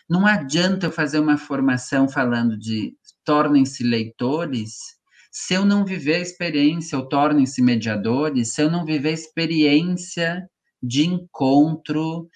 [0.09, 4.99] Não adianta eu fazer uma formação falando de tornem-se leitores
[5.31, 10.49] se eu não viver a experiência, ou tornem-se mediadores, se eu não viver a experiência
[10.81, 12.27] de encontro,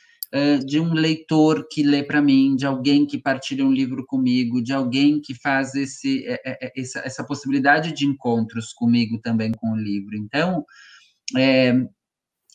[0.66, 4.74] de um leitor que lê para mim, de alguém que partilha um livro comigo, de
[4.74, 9.74] alguém que faz esse, é, é, é, essa, essa possibilidade de encontros comigo também com
[9.74, 10.16] o livro.
[10.16, 10.66] Então,
[11.38, 11.76] é,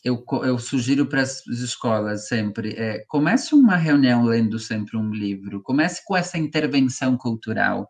[0.03, 5.61] eu, eu, sugiro para as escolas sempre, é, comece uma reunião lendo sempre um livro,
[5.61, 7.89] comece com essa intervenção cultural,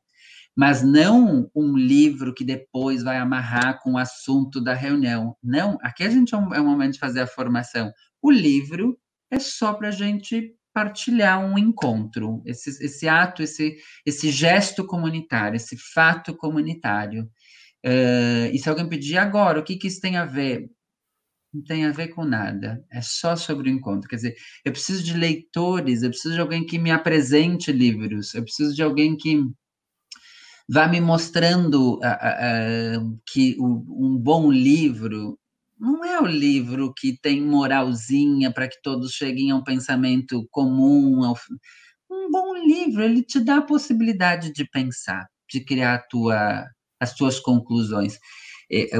[0.55, 5.35] mas não um livro que depois vai amarrar com o assunto da reunião.
[5.41, 7.91] Não, aqui a gente é um, é um momento de fazer a formação.
[8.21, 8.95] O livro
[9.31, 15.55] é só para a gente partilhar um encontro, esse, esse ato, esse, esse gesto comunitário,
[15.55, 17.23] esse fato comunitário.
[17.85, 20.69] Uh, e se alguém pedir agora, o que, que isso tem a ver?
[21.53, 24.07] Não tem a ver com nada, é só sobre o encontro.
[24.07, 28.43] Quer dizer, eu preciso de leitores, eu preciso de alguém que me apresente livros, eu
[28.43, 29.43] preciso de alguém que
[30.69, 35.39] vá me mostrando uh, uh, que um bom livro
[35.79, 41.21] não é o livro que tem moralzinha para que todos cheguem a um pensamento comum.
[42.11, 46.65] Um bom livro, ele te dá a possibilidade de pensar, de criar tua,
[46.99, 48.17] as tuas conclusões.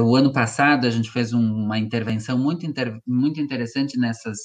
[0.02, 2.98] O ano passado, a gente fez uma intervenção muito, inter...
[3.06, 4.38] muito interessante nessas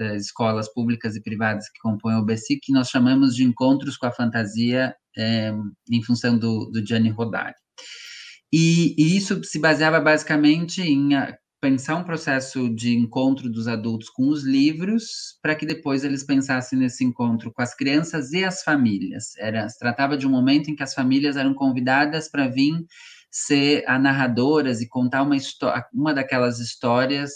[0.00, 4.06] uh, escolas públicas e privadas que compõem o BESIC, que nós chamamos de Encontros com
[4.06, 5.52] a Fantasia, eh,
[5.90, 7.54] em função do, do Gianni Rodari.
[8.52, 11.14] E, e, isso se baseava basicamente em
[11.62, 16.76] pensar um processo de encontro dos adultos com os livros, para que depois eles pensassem
[16.76, 19.36] nesse encontro com as crianças e as famílias.
[19.38, 22.74] Era, se tratava de um momento em que as famílias eram convidadas para vir
[23.30, 25.36] ser a narradoras e contar uma,
[25.94, 27.30] uma daquelas histórias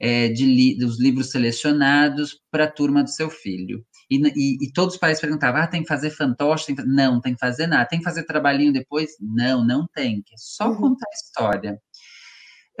[0.00, 3.84] é, de li dos livros selecionados para a turma do seu filho.
[4.10, 6.74] E, e, e, todos os pais perguntavam: ah, tem que fazer fantoche?
[6.74, 7.86] Tem Não, tem que fazer nada.
[7.86, 9.10] Tem que fazer trabalhinho depois?
[9.20, 10.24] Não, não tem.
[10.32, 10.76] É só uhum.
[10.76, 11.80] contar a história.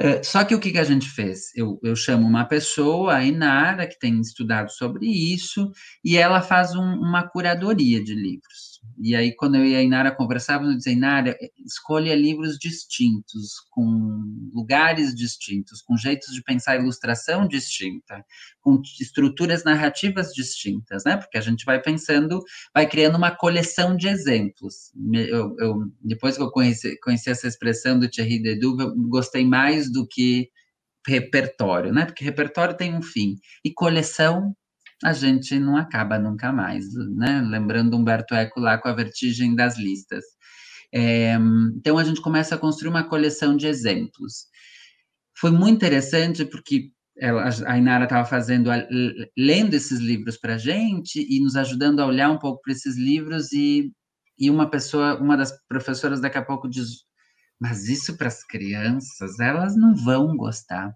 [0.02, 1.54] É, só que o que, que a gente fez?
[1.54, 5.70] Eu, eu chamo uma pessoa, a Inara, que tem estudado sobre isso,
[6.02, 8.69] e ela faz um, uma curadoria de livros.
[9.02, 14.22] E aí, quando eu e a Inara conversávamos, eu dizia, Inara, escolha livros distintos, com
[14.52, 18.24] lugares distintos, com jeitos de pensar ilustração distinta,
[18.60, 21.16] com estruturas narrativas distintas, né?
[21.16, 22.42] Porque a gente vai pensando,
[22.74, 24.92] vai criando uma coleção de exemplos.
[25.14, 29.90] Eu, eu depois que eu conheci, conheci essa expressão do Thierry Deduve, eu gostei mais
[29.90, 30.50] do que
[31.06, 32.04] repertório, né?
[32.04, 34.54] Porque repertório tem um fim e coleção
[35.04, 36.86] a gente não acaba nunca mais,
[37.16, 37.40] né?
[37.42, 40.24] Lembrando Humberto Eco lá com a vertigem das listas.
[40.92, 41.34] É,
[41.76, 44.46] então a gente começa a construir uma coleção de exemplos.
[45.38, 48.70] Foi muito interessante porque ela, a Inara estava fazendo,
[49.36, 52.96] lendo esses livros para a gente e nos ajudando a olhar um pouco para esses
[52.96, 53.92] livros e,
[54.38, 57.04] e uma pessoa, uma das professoras daqui a pouco diz,
[57.60, 60.94] mas isso para as crianças, elas não vão gostar.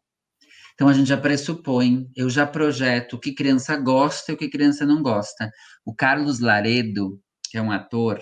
[0.75, 4.49] Então a gente já pressupõe, eu já projeto o que criança gosta e o que
[4.49, 5.51] criança não gosta.
[5.85, 8.21] O Carlos Laredo, que é um ator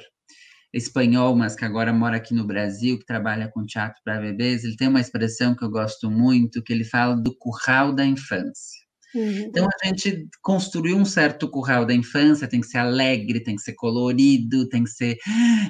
[0.72, 4.76] espanhol, mas que agora mora aqui no Brasil, que trabalha com teatro para bebês, ele
[4.76, 8.80] tem uma expressão que eu gosto muito, que ele fala do curral da infância.
[9.14, 9.46] Uhum.
[9.48, 13.62] Então a gente construiu um certo curral da infância, tem que ser alegre, tem que
[13.62, 15.18] ser colorido, tem que ser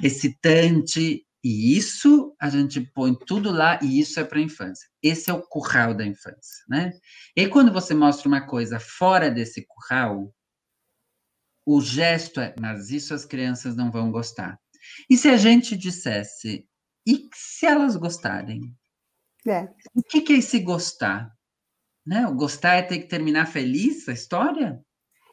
[0.01, 4.89] excitante, e isso a gente põe tudo lá e isso é para a infância.
[5.01, 6.93] Esse é o curral da infância, né?
[7.35, 10.33] E quando você mostra uma coisa fora desse curral,
[11.65, 14.59] o gesto é, mas isso as crianças não vão gostar.
[15.09, 16.67] E se a gente dissesse,
[17.05, 18.61] e se elas gostarem?
[19.45, 19.67] É.
[19.93, 21.33] O que, que é esse gostar?
[22.05, 22.25] Né?
[22.27, 24.81] O gostar é ter que terminar feliz a história?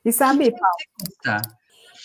[0.04, 1.42] E sabe, Paulo,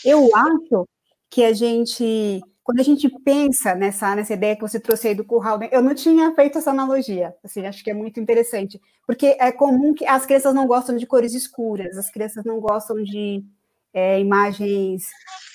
[0.04, 0.88] eu acho
[1.30, 5.24] que a gente, quando a gente pensa nessa, nessa ideia que você trouxe aí do
[5.24, 9.52] curral, eu não tinha feito essa analogia, assim, acho que é muito interessante, porque é
[9.52, 13.46] comum que as crianças não gostam de cores escuras, as crianças não gostam de
[13.94, 15.04] é, imagens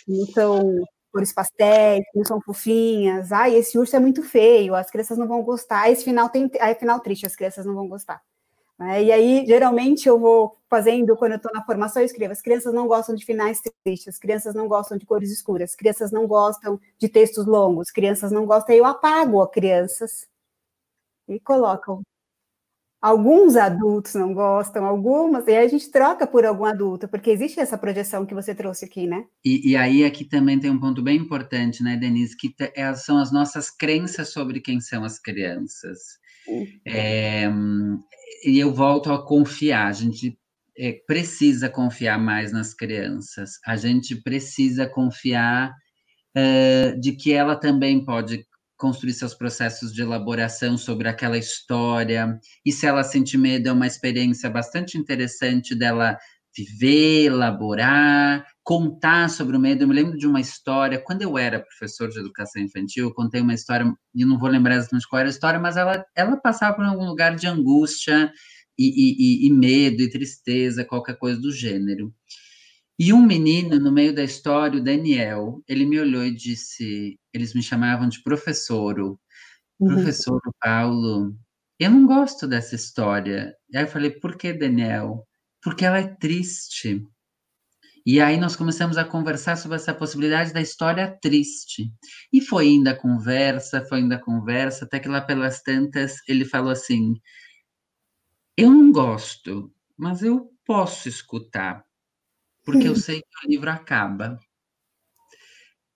[0.06, 4.76] que não são cores pastéis, que não são fofinhas, ai, esse urso é muito feio,
[4.76, 7.88] as crianças não vão gostar, esse final tem, aí final triste, as crianças não vão
[7.88, 8.22] gostar.
[8.80, 9.04] Né?
[9.04, 12.72] E aí, geralmente, eu vou fazendo, quando eu estou na formação, eu escrevo: as crianças
[12.72, 16.26] não gostam de finais tristes, as crianças não gostam de cores escuras, as crianças não
[16.26, 20.26] gostam de textos longos, crianças não gostam, aí eu apago a crianças
[21.28, 22.00] e coloco.
[23.02, 27.58] Alguns adultos não gostam, algumas, e aí a gente troca por algum adulto, porque existe
[27.58, 29.24] essa projeção que você trouxe aqui, né?
[29.42, 33.18] E, e aí aqui também tem um ponto bem importante, né, Denise, que é, são
[33.18, 36.20] as nossas crenças sobre quem são as crianças.
[36.86, 37.48] É,
[38.44, 40.38] e eu volto a confiar, a gente
[40.76, 45.74] é, precisa confiar mais nas crianças, a gente precisa confiar
[46.34, 48.46] é, de que ela também pode
[48.76, 53.86] construir seus processos de elaboração sobre aquela história, e se ela sentir medo, é uma
[53.86, 56.16] experiência bastante interessante dela
[56.56, 59.82] viver, elaborar, contar sobre o medo.
[59.82, 63.40] Eu me lembro de uma história, quando eu era professor de educação infantil, eu contei
[63.40, 66.76] uma história, e não vou lembrar exatamente qual era a história, mas ela, ela passava
[66.76, 68.32] por algum lugar de angústia
[68.78, 72.14] e, e, e medo e tristeza, qualquer coisa do gênero.
[72.96, 77.52] E um menino, no meio da história, o Daniel, ele me olhou e disse: eles
[77.54, 79.18] me chamavam de professoro.
[79.80, 79.94] Uhum.
[79.96, 81.34] Professor Paulo,
[81.76, 83.52] eu não gosto dessa história.
[83.74, 85.26] Aí eu falei: por que, Daniel?
[85.60, 87.04] Porque ela é triste.
[88.06, 91.92] E aí nós começamos a conversar sobre essa possibilidade da história triste.
[92.32, 96.44] E foi indo a conversa, foi indo a conversa, até que lá pelas tantas ele
[96.44, 97.14] falou assim:
[98.56, 101.84] Eu não gosto, mas eu posso escutar,
[102.64, 104.38] porque eu sei que o livro acaba.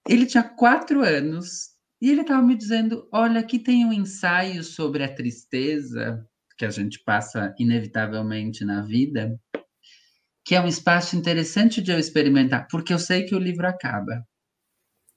[0.07, 5.03] Ele tinha quatro anos e ele estava me dizendo: Olha, aqui tem um ensaio sobre
[5.03, 6.23] a tristeza
[6.59, 9.41] que a gente passa inevitavelmente na vida
[10.45, 14.23] que é um espaço interessante de eu experimentar, porque eu sei que o livro acaba.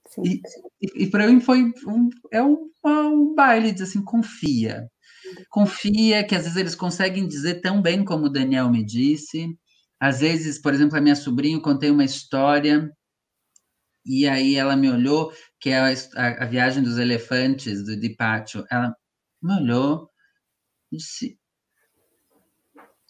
[0.09, 0.21] Sim.
[0.23, 0.41] E,
[0.81, 4.87] e, e para mim foi um, é um, um baile, diz assim, confia.
[5.49, 9.47] Confia que às vezes eles conseguem dizer tão bem como o Daniel me disse.
[9.99, 12.89] Às vezes, por exemplo, a minha sobrinha contei uma história
[14.05, 18.15] e aí ela me olhou, que é a, a, a viagem dos elefantes do Di
[18.15, 18.65] Pátio.
[18.71, 18.95] Ela
[19.41, 20.09] me olhou
[20.89, 21.37] e disse: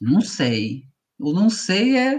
[0.01, 0.88] Não sei.
[1.20, 2.15] O não sei é.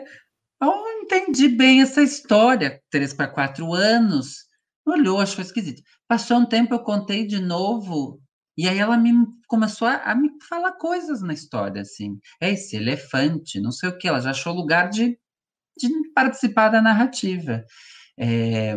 [0.61, 2.81] Eu não entendi bem essa história.
[2.91, 4.47] Três para quatro anos.
[4.87, 5.83] Olhou, achou esquisito.
[6.09, 8.21] Passou um tempo, eu contei de novo.
[8.57, 9.13] E aí ela me
[9.47, 12.19] começou a, a me falar coisas na história, assim.
[12.41, 14.09] É esse elefante, não sei o que.
[14.09, 15.19] Ela já achou lugar de,
[15.79, 17.65] de participar da narrativa.
[18.21, 18.75] É,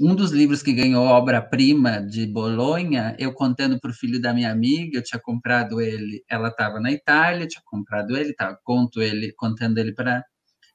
[0.00, 4.52] um dos livros que ganhou obra-prima de Bolonha, eu contando para o filho da minha
[4.52, 9.32] amiga, eu tinha comprado ele, ela estava na Itália, tinha comprado ele, tava, conto ele,
[9.32, 10.24] contando ele para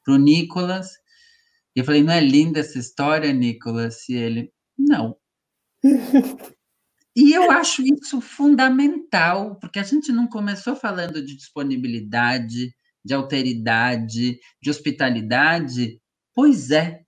[0.09, 0.89] o Nicolas.
[1.73, 4.09] E eu falei, não é linda essa história, Nicolas?
[4.09, 5.15] E ele, não.
[7.15, 14.37] e eu acho isso fundamental, porque a gente não começou falando de disponibilidade, de alteridade,
[14.61, 15.97] de hospitalidade.
[16.35, 17.05] Pois é,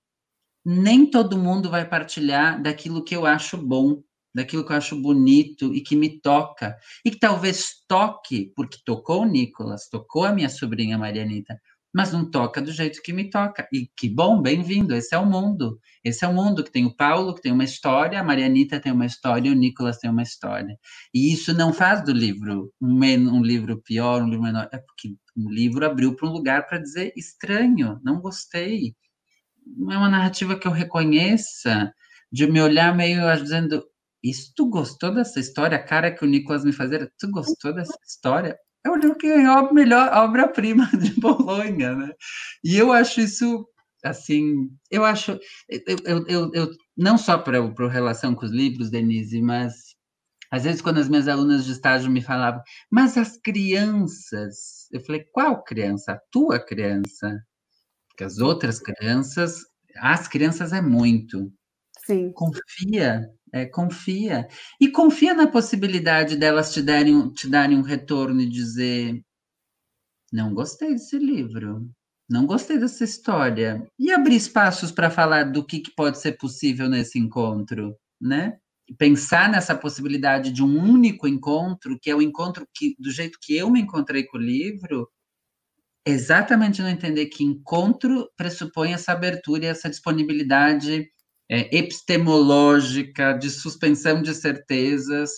[0.66, 4.02] nem todo mundo vai partilhar daquilo que eu acho bom,
[4.34, 6.76] daquilo que eu acho bonito e que me toca.
[7.06, 11.60] E que talvez toque, porque tocou o Nicolas, tocou a minha sobrinha Marianita,
[11.94, 13.68] mas não toca do jeito que me toca.
[13.72, 15.80] E que bom, bem-vindo, esse é o mundo.
[16.04, 18.92] Esse é o mundo que tem o Paulo, que tem uma história, a Marianita tem
[18.92, 20.76] uma história, o Nicolas tem uma história.
[21.14, 25.10] E isso não faz do livro um, um livro pior, um livro menor, é porque
[25.36, 28.96] o livro abriu para um lugar para dizer estranho, não gostei
[29.92, 31.94] é uma narrativa que eu reconheça,
[32.32, 33.84] de me olhar meio dizendo,
[34.24, 35.78] isso tu gostou dessa história?
[35.78, 38.58] A cara que o Nicolas me fazia, tu gostou dessa história?
[38.86, 42.12] É o livro que ganhou a melhor obra-prima de Bolonha, né?
[42.64, 43.68] E eu acho isso,
[44.04, 45.40] assim, eu acho,
[45.70, 49.94] eu, eu, eu não só para a relação com os livros, Denise, mas
[50.52, 52.62] às vezes quando as minhas alunas de estágio me falavam,
[52.92, 56.14] mas as crianças, eu falei, qual criança?
[56.14, 57.44] A tua criança.
[58.14, 59.66] Porque as outras crianças,
[59.98, 61.52] as crianças é muito.
[62.06, 62.32] Sim.
[62.32, 64.48] Confia, é, confia.
[64.80, 69.20] E confia na possibilidade delas te darem, te darem um retorno e dizer:
[70.32, 71.90] não gostei desse livro,
[72.30, 73.88] não gostei dessa história.
[73.98, 78.60] E abrir espaços para falar do que, que pode ser possível nesse encontro, né?
[78.98, 83.56] pensar nessa possibilidade de um único encontro, que é o encontro que, do jeito que
[83.56, 85.10] eu me encontrei com o livro,
[86.06, 91.08] exatamente não entender que encontro pressupõe essa abertura e essa disponibilidade
[91.50, 95.32] é, epistemológica, de suspensão de certezas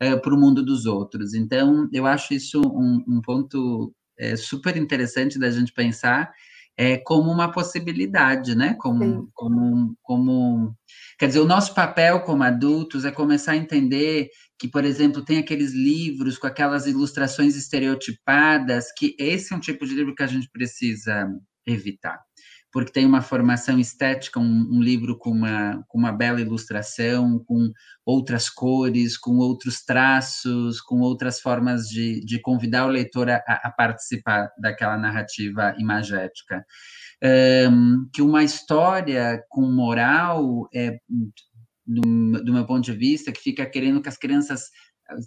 [0.00, 1.34] é, para o mundo dos outros.
[1.34, 6.30] Então, eu acho isso um, um ponto é, super interessante da gente pensar
[6.76, 8.74] é, como uma possibilidade, né?
[8.78, 10.76] Como, como, como,
[11.18, 14.28] quer dizer, o nosso papel como adultos é começar a entender
[14.62, 19.84] que, por exemplo, tem aqueles livros com aquelas ilustrações estereotipadas, que esse é um tipo
[19.84, 21.28] de livro que a gente precisa
[21.66, 22.20] evitar
[22.72, 27.70] porque tem uma formação estética, um, um, livro com uma, com uma bela ilustração, com
[28.02, 33.70] outras cores, com outros traços, com outras formas de, de convidar o leitor a, a
[33.70, 36.64] participar daquela narrativa imagética.
[37.70, 40.98] Um, que uma história com moral, é,
[41.86, 44.70] do, do meu ponto de vista, que fica querendo que as crianças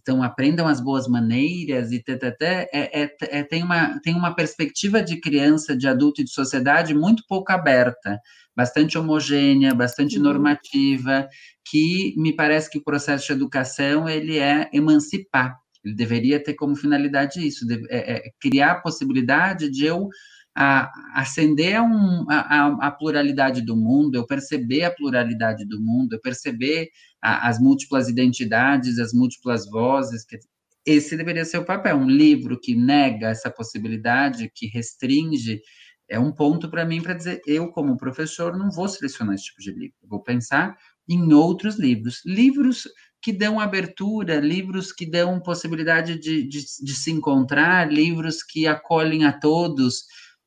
[0.01, 5.01] então aprendam as boas maneiras e até é, é, é, tem, uma, tem uma perspectiva
[5.01, 8.19] de criança, de adulto e de sociedade muito pouco aberta,
[8.55, 10.23] bastante homogênea, bastante uhum.
[10.23, 11.27] normativa,
[11.69, 16.75] que me parece que o processo de educação ele é emancipar, ele deveria ter como
[16.75, 20.07] finalidade isso, é, é, criar a possibilidade de eu
[20.55, 26.13] a, acender a, um, a, a, pluralidade do mundo, eu perceber a pluralidade do mundo,
[26.13, 26.89] eu perceber
[27.21, 30.25] a, as múltiplas identidades, as múltiplas vozes.
[30.85, 31.97] Esse deveria ser o papel.
[31.97, 35.59] Um livro que nega essa possibilidade, que restringe,
[36.07, 39.61] é um ponto para mim para dizer: eu, como professor, não vou selecionar esse tipo
[39.61, 40.77] de livro, vou pensar
[41.09, 42.21] em outros livros.
[42.25, 42.87] Livros
[43.21, 49.25] que dão abertura, livros que dão possibilidade de, de, de se encontrar, livros que acolhem
[49.25, 50.05] a todos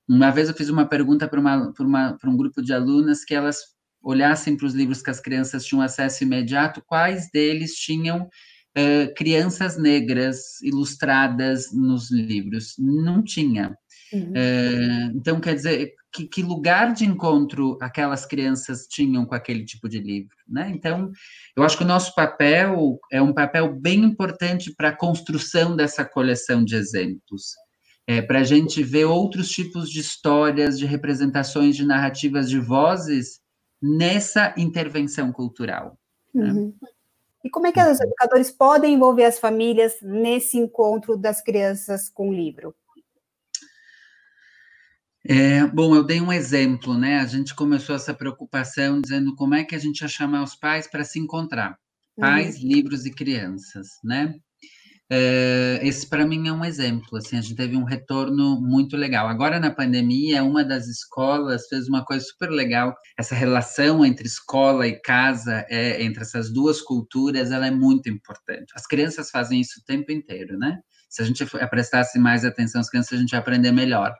[0.09, 3.59] uma vez eu fiz uma pergunta para um grupo de alunas que elas
[4.03, 9.77] olhassem para os livros que as crianças tinham acesso imediato, quais deles tinham uh, crianças
[9.77, 12.75] negras ilustradas nos livros?
[12.79, 13.77] Não tinha.
[14.13, 14.31] Uhum.
[14.31, 19.91] Uh, então, quer dizer, que, que, lugar de encontro aquelas crianças tinham com aquele tipo
[19.91, 20.71] de livro, né?
[20.75, 21.11] Então,
[21.55, 26.03] eu acho que o nosso papel é um papel bem importante para a construção dessa
[26.07, 27.53] coleção de exemplos
[28.09, 33.43] é, para a gente ver outros tipos de histórias, de representações, de narrativas, de vozes
[33.83, 35.99] nessa intervenção cultural.
[36.35, 36.51] Né?
[36.51, 36.75] Uhum.
[37.45, 42.31] E como é que os educadores podem envolver as famílias nesse encontro das crianças com
[42.31, 42.75] o livro?
[45.23, 47.19] É, bom, eu dei um exemplo, né?
[47.19, 50.87] A gente começou essa preocupação dizendo como é que a gente ia chamar os pais
[50.87, 51.79] para se encontrar.
[52.19, 52.69] Pais, uhum.
[52.69, 54.35] livros e crianças, né?
[55.11, 59.27] Uh, esse para mim é um exemplo, assim, a gente teve um retorno muito legal.
[59.27, 62.95] Agora na pandemia, uma das escolas fez uma coisa super legal.
[63.19, 68.71] Essa relação entre escola e casa, é, entre essas duas culturas, ela é muito importante.
[68.75, 70.79] As crianças fazem isso o tempo inteiro, né?
[71.09, 74.15] Se a gente prestasse mais atenção às crianças, a gente ia aprender melhor.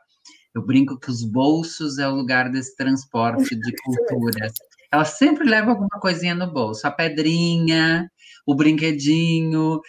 [0.55, 4.53] Eu brinco que os bolsos é o lugar desse transporte de culturas.
[4.91, 8.09] Ela sempre leva alguma coisinha no bolso, a pedrinha,
[8.47, 9.79] o brinquedinho.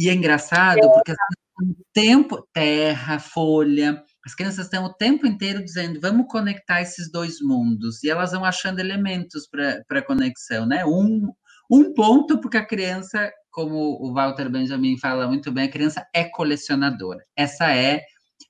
[0.00, 6.00] E é engraçado porque o tempo, terra, folha, as crianças estão o tempo inteiro dizendo,
[6.00, 9.46] vamos conectar esses dois mundos, e elas vão achando elementos
[9.86, 10.86] para conexão, né?
[10.86, 11.30] Um,
[11.70, 16.24] um ponto, porque a criança, como o Walter Benjamin fala muito bem, a criança é
[16.24, 17.22] colecionadora.
[17.36, 18.00] Essa é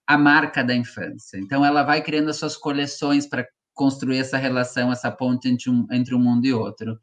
[0.06, 1.36] a marca da infância.
[1.36, 3.44] Então, ela vai criando as suas coleções para
[3.74, 6.96] construir essa relação, essa ponte entre um, entre um mundo e outro.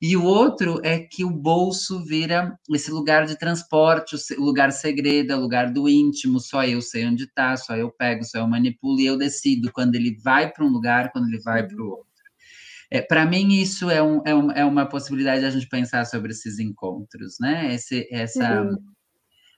[0.00, 5.34] E o outro é que o bolso vira esse lugar de transporte, o lugar segredo,
[5.34, 8.98] o lugar do íntimo, só eu sei onde está, só eu pego, só eu manipulo
[8.98, 12.06] e eu decido quando ele vai para um lugar, quando ele vai para o outro.
[12.90, 16.06] É, para mim, isso é, um, é, um, é, uma possibilidade de a gente pensar
[16.06, 17.74] sobre esses encontros, né?
[17.74, 18.76] Esse, essa, uhum.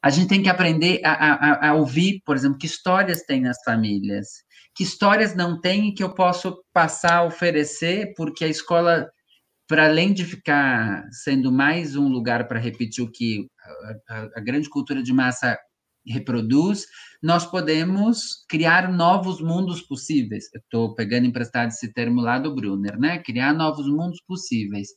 [0.03, 3.63] A gente tem que aprender a, a, a, ouvir, por exemplo, que histórias tem nas
[3.65, 4.43] famílias,
[4.75, 9.09] que histórias não tem e que eu posso passar a oferecer, porque a escola
[9.73, 13.49] para além de ficar sendo mais um lugar para repetir o que
[14.07, 15.59] a, a, grande cultura de massa
[16.07, 16.85] reproduz,
[17.23, 20.45] nós podemos criar novos mundos possíveis.
[20.55, 23.17] Estou pegando emprestado esse termo lá do Brunner, né?
[23.21, 24.89] Criar novos mundos possíveis.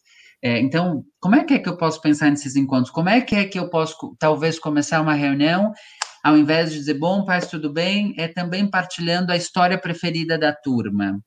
[0.43, 2.91] É, então, como é que é que eu posso pensar nesses encontros?
[2.91, 5.71] Como é que é que eu posso, talvez, começar uma reunião,
[6.21, 10.51] ao invés de dizer, bom, paz, tudo bem, é também partilhando a história preferida da
[10.51, 11.17] turma.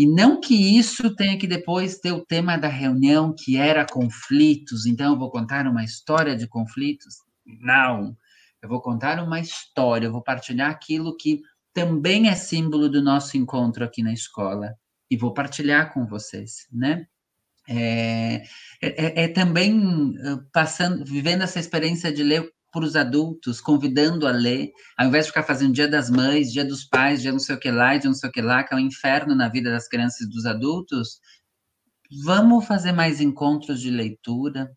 [0.00, 4.86] E não que isso tenha que depois ter o tema da reunião, que era conflitos,
[4.86, 7.16] então eu vou contar uma história de conflitos.
[7.44, 8.16] Não,
[8.62, 11.42] eu vou contar uma história, eu vou partilhar aquilo que
[11.74, 14.74] também é símbolo do nosso encontro aqui na escola,
[15.10, 17.06] e vou partilhar com vocês, né?
[17.68, 18.36] É,
[18.80, 20.14] é, é, é também
[20.50, 25.30] passando, vivendo essa experiência de ler para os adultos, convidando a ler, ao invés de
[25.30, 28.08] ficar fazendo dia das mães, dia dos pais, dia não sei o que lá, dia
[28.08, 30.46] não sei o que lá, que é um inferno na vida das crianças e dos
[30.46, 31.20] adultos,
[32.24, 34.70] vamos fazer mais encontros de leitura,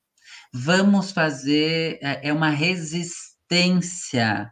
[0.53, 4.51] vamos fazer é, é uma resistência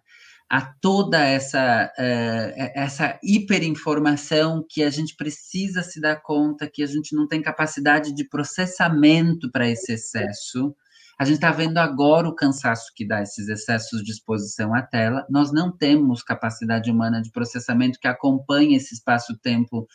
[0.51, 6.87] a toda essa, uh, essa hiperinformação que a gente precisa se dar conta que a
[6.87, 10.75] gente não tem capacidade de processamento para esse excesso.
[11.21, 15.23] A gente está vendo agora o cansaço que dá esses excessos de exposição à tela.
[15.29, 19.85] Nós não temos capacidade humana de processamento que acompanhe esse espaço-tempo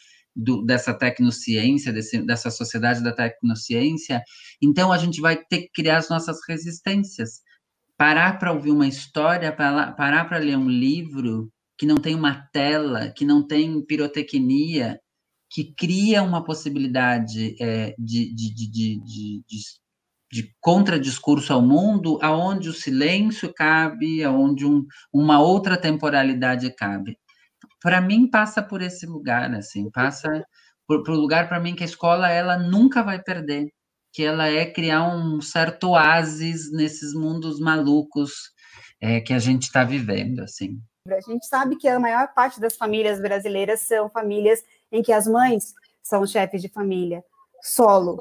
[0.65, 4.23] dessa tecnociência, desse, dessa sociedade da tecnociência.
[4.63, 7.41] Então, a gente vai ter que criar as nossas resistências
[7.97, 13.11] parar para ouvir uma história, parar para ler um livro que não tem uma tela,
[13.11, 15.01] que não tem pirotecnia,
[15.51, 19.45] que cria uma possibilidade é, de, de, de, de,
[20.37, 27.19] de, contradiscurso ao mundo, aonde o silêncio cabe, aonde um, uma outra temporalidade cabe.
[27.81, 30.45] Para mim passa por esse lugar, assim, passa
[30.87, 33.69] por, por lugar para mim que a escola ela nunca vai perder,
[34.13, 38.33] que ela é criar um certo oásis nesses mundos malucos
[39.01, 40.79] é, que a gente está vivendo, assim.
[41.09, 44.63] A gente sabe que a maior parte das famílias brasileiras são famílias
[44.93, 45.73] em que as mães
[46.03, 47.23] são chefes de família,
[47.63, 48.19] solo,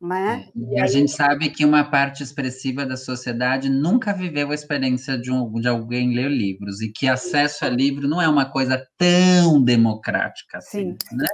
[0.00, 0.48] né?
[0.54, 5.18] É, e a gente sabe que uma parte expressiva da sociedade nunca viveu a experiência
[5.18, 8.80] de, um, de alguém ler livros e que acesso a livro não é uma coisa
[8.96, 11.16] tão democrática assim, Sim.
[11.16, 11.26] né?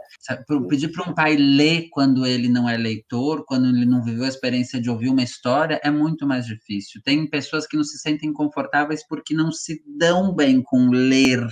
[0.68, 4.28] Pedir para um pai ler quando ele não é leitor, quando ele não viveu a
[4.28, 7.02] experiência de ouvir uma história, é muito mais difícil.
[7.04, 11.46] Tem pessoas que não se sentem confortáveis porque não se dão bem com ler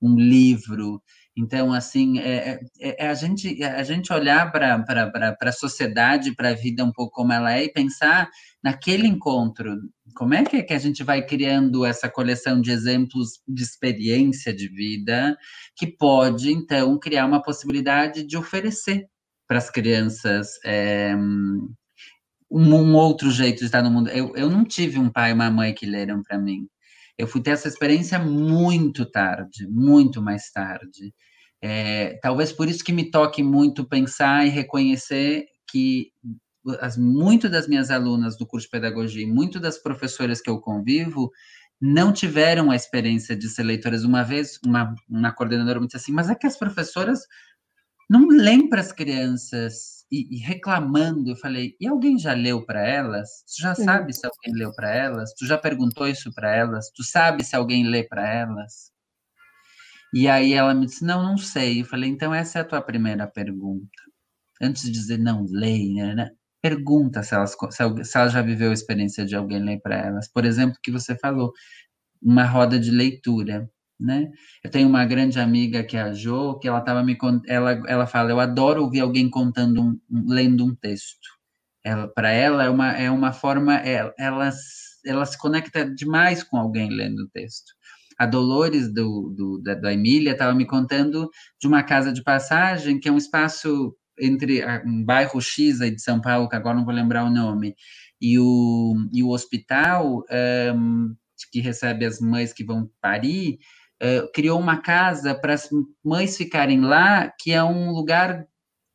[0.00, 1.02] um livro,
[1.40, 6.34] então, assim, é, é, é, é a, gente, é a gente olhar para a sociedade,
[6.34, 8.28] para a vida um pouco como ela é e pensar
[8.62, 9.74] naquele encontro.
[10.14, 14.52] Como é que, é que a gente vai criando essa coleção de exemplos de experiência
[14.52, 15.34] de vida
[15.74, 19.06] que pode, então, criar uma possibilidade de oferecer
[19.48, 21.74] para as crianças é, um,
[22.50, 24.10] um, outro jeito de estar no mundo.
[24.10, 26.66] Eu, eu não tive um pai e uma mãe que leram para mim.
[27.16, 31.14] Eu fui ter essa experiência muito tarde, muito mais tarde.
[31.62, 36.10] É, talvez por isso que me toque muito pensar e reconhecer que
[36.80, 40.60] as, muito das minhas alunas do curso de pedagogia e muito das professoras que eu
[40.60, 41.30] convivo
[41.80, 44.04] não tiveram a experiência de ser leitoras.
[44.04, 47.20] Uma vez, uma, uma coordenadora me disse assim, mas é que as professoras
[48.08, 51.30] não leem para as crianças e, e, reclamando.
[51.30, 53.44] Eu falei, e alguém já leu para elas?
[53.46, 55.32] Tu já sabe se alguém leu para elas?
[55.34, 56.90] Tu já perguntou isso para elas?
[56.90, 58.90] Tu sabe se alguém lê para elas?
[60.14, 61.80] E aí ela me disse, não, não sei.
[61.82, 63.88] Eu falei, então essa é a tua primeira pergunta.
[64.62, 66.30] Antes de dizer não leia, né?
[66.62, 70.28] pergunta se, elas, se, ela já viveu a experiência de alguém ler para elas.
[70.28, 71.52] Por exemplo, que você falou,
[72.22, 74.30] uma roda de leitura né?
[74.64, 78.06] Eu tenho uma grande amiga que é a Jo, que ela estava me ela ela
[78.06, 81.28] fala, eu adoro ouvir alguém contando um, lendo um texto.
[81.84, 84.50] Ela para ela é uma é uma forma ela, é, ela
[85.06, 87.72] ela se conecta demais com alguém lendo o texto.
[88.20, 93.00] A Dolores do, do da, da Emília estava me contando de uma casa de passagem
[93.00, 96.84] que é um espaço entre um bairro X aí de São Paulo, que agora não
[96.84, 97.74] vou lembrar o nome,
[98.20, 100.22] e o, e o hospital
[100.76, 101.14] um,
[101.50, 103.58] que recebe as mães que vão parir,
[104.02, 105.70] uh, criou uma casa para as
[106.04, 108.44] mães ficarem lá, que é um lugar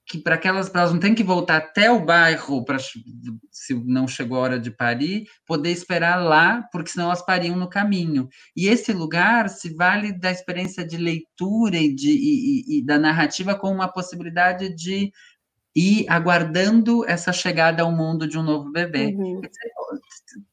[0.07, 4.37] que para aquelas elas não têm que voltar até o bairro para se não chegou
[4.37, 8.29] a hora de parir, poder esperar lá, porque senão elas pariam no caminho.
[8.55, 13.55] E esse lugar se vale da experiência de leitura e, de, e, e da narrativa
[13.55, 15.11] como uma possibilidade de
[15.75, 19.07] ir aguardando essa chegada ao mundo de um novo bebê.
[19.07, 19.41] Uhum.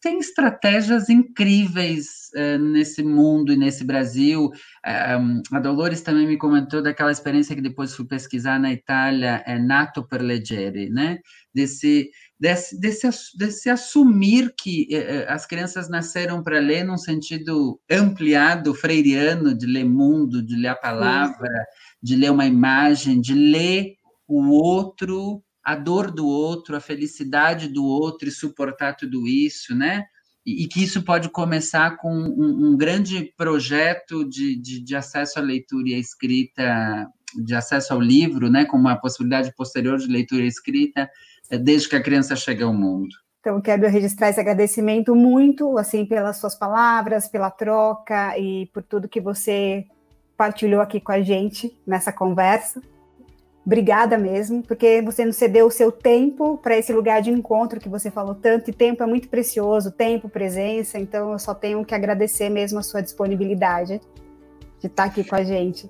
[0.00, 4.50] Tem estratégias incríveis uh, nesse mundo e nesse Brasil.
[5.20, 9.58] Um, a Dolores também me comentou daquela experiência que depois fui pesquisar na Itália, é
[9.58, 11.18] Nato per leggere, né?
[11.54, 18.74] Desse, desse, desse, desse assumir que uh, as crianças nasceram para ler num sentido ampliado,
[18.74, 21.64] freiriano, de ler mundo, de ler a palavra, uhum.
[22.02, 27.84] de ler uma imagem, de ler o outro, a dor do outro, a felicidade do
[27.84, 30.04] outro e suportar tudo isso, né?
[30.44, 35.38] E, e que isso pode começar com um, um grande projeto de, de, de, acesso
[35.38, 37.06] à leitura e à escrita,
[37.44, 38.64] de acesso ao livro, né?
[38.64, 41.08] Com uma possibilidade posterior de leitura e escrita,
[41.50, 43.14] eh, desde que a criança chega ao mundo.
[43.40, 49.08] Então, quero registrar esse agradecimento muito, assim, pelas suas palavras, pela troca e por tudo
[49.08, 49.84] que você
[50.36, 52.80] partilhou aqui com a gente nessa conversa.
[53.64, 57.88] Obrigada mesmo, porque você nos cedeu o seu tempo para esse lugar de encontro que
[57.88, 61.94] você falou tanto, e tempo é muito precioso, tempo, presença, então eu só tenho que
[61.94, 64.00] agradecer mesmo a sua disponibilidade
[64.80, 65.88] de estar aqui com a gente.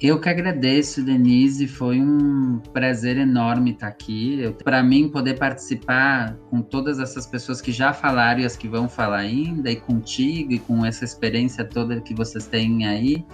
[0.00, 1.68] Eu que agradeço, Denise.
[1.68, 4.52] Foi um prazer enorme estar aqui.
[4.64, 8.88] Para mim, poder participar com todas essas pessoas que já falaram e as que vão
[8.88, 13.24] falar ainda, e contigo, e com essa experiência toda que vocês têm aí,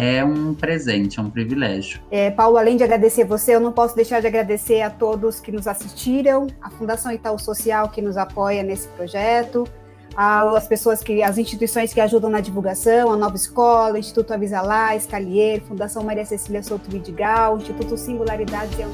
[0.00, 2.00] é um presente, é um privilégio.
[2.08, 5.50] É, Paulo, além de agradecer você, eu não posso deixar de agradecer a todos que
[5.50, 9.66] nos assistiram, a Fundação Itaú Social que nos apoia nesse projeto,
[10.14, 15.60] as pessoas que, as instituições que ajudam na divulgação, a Nova Escola, Instituto Avisalá, Escalier,
[15.62, 18.88] Fundação Maria Cecília Souto Vidigal, Instituto Singularidades e a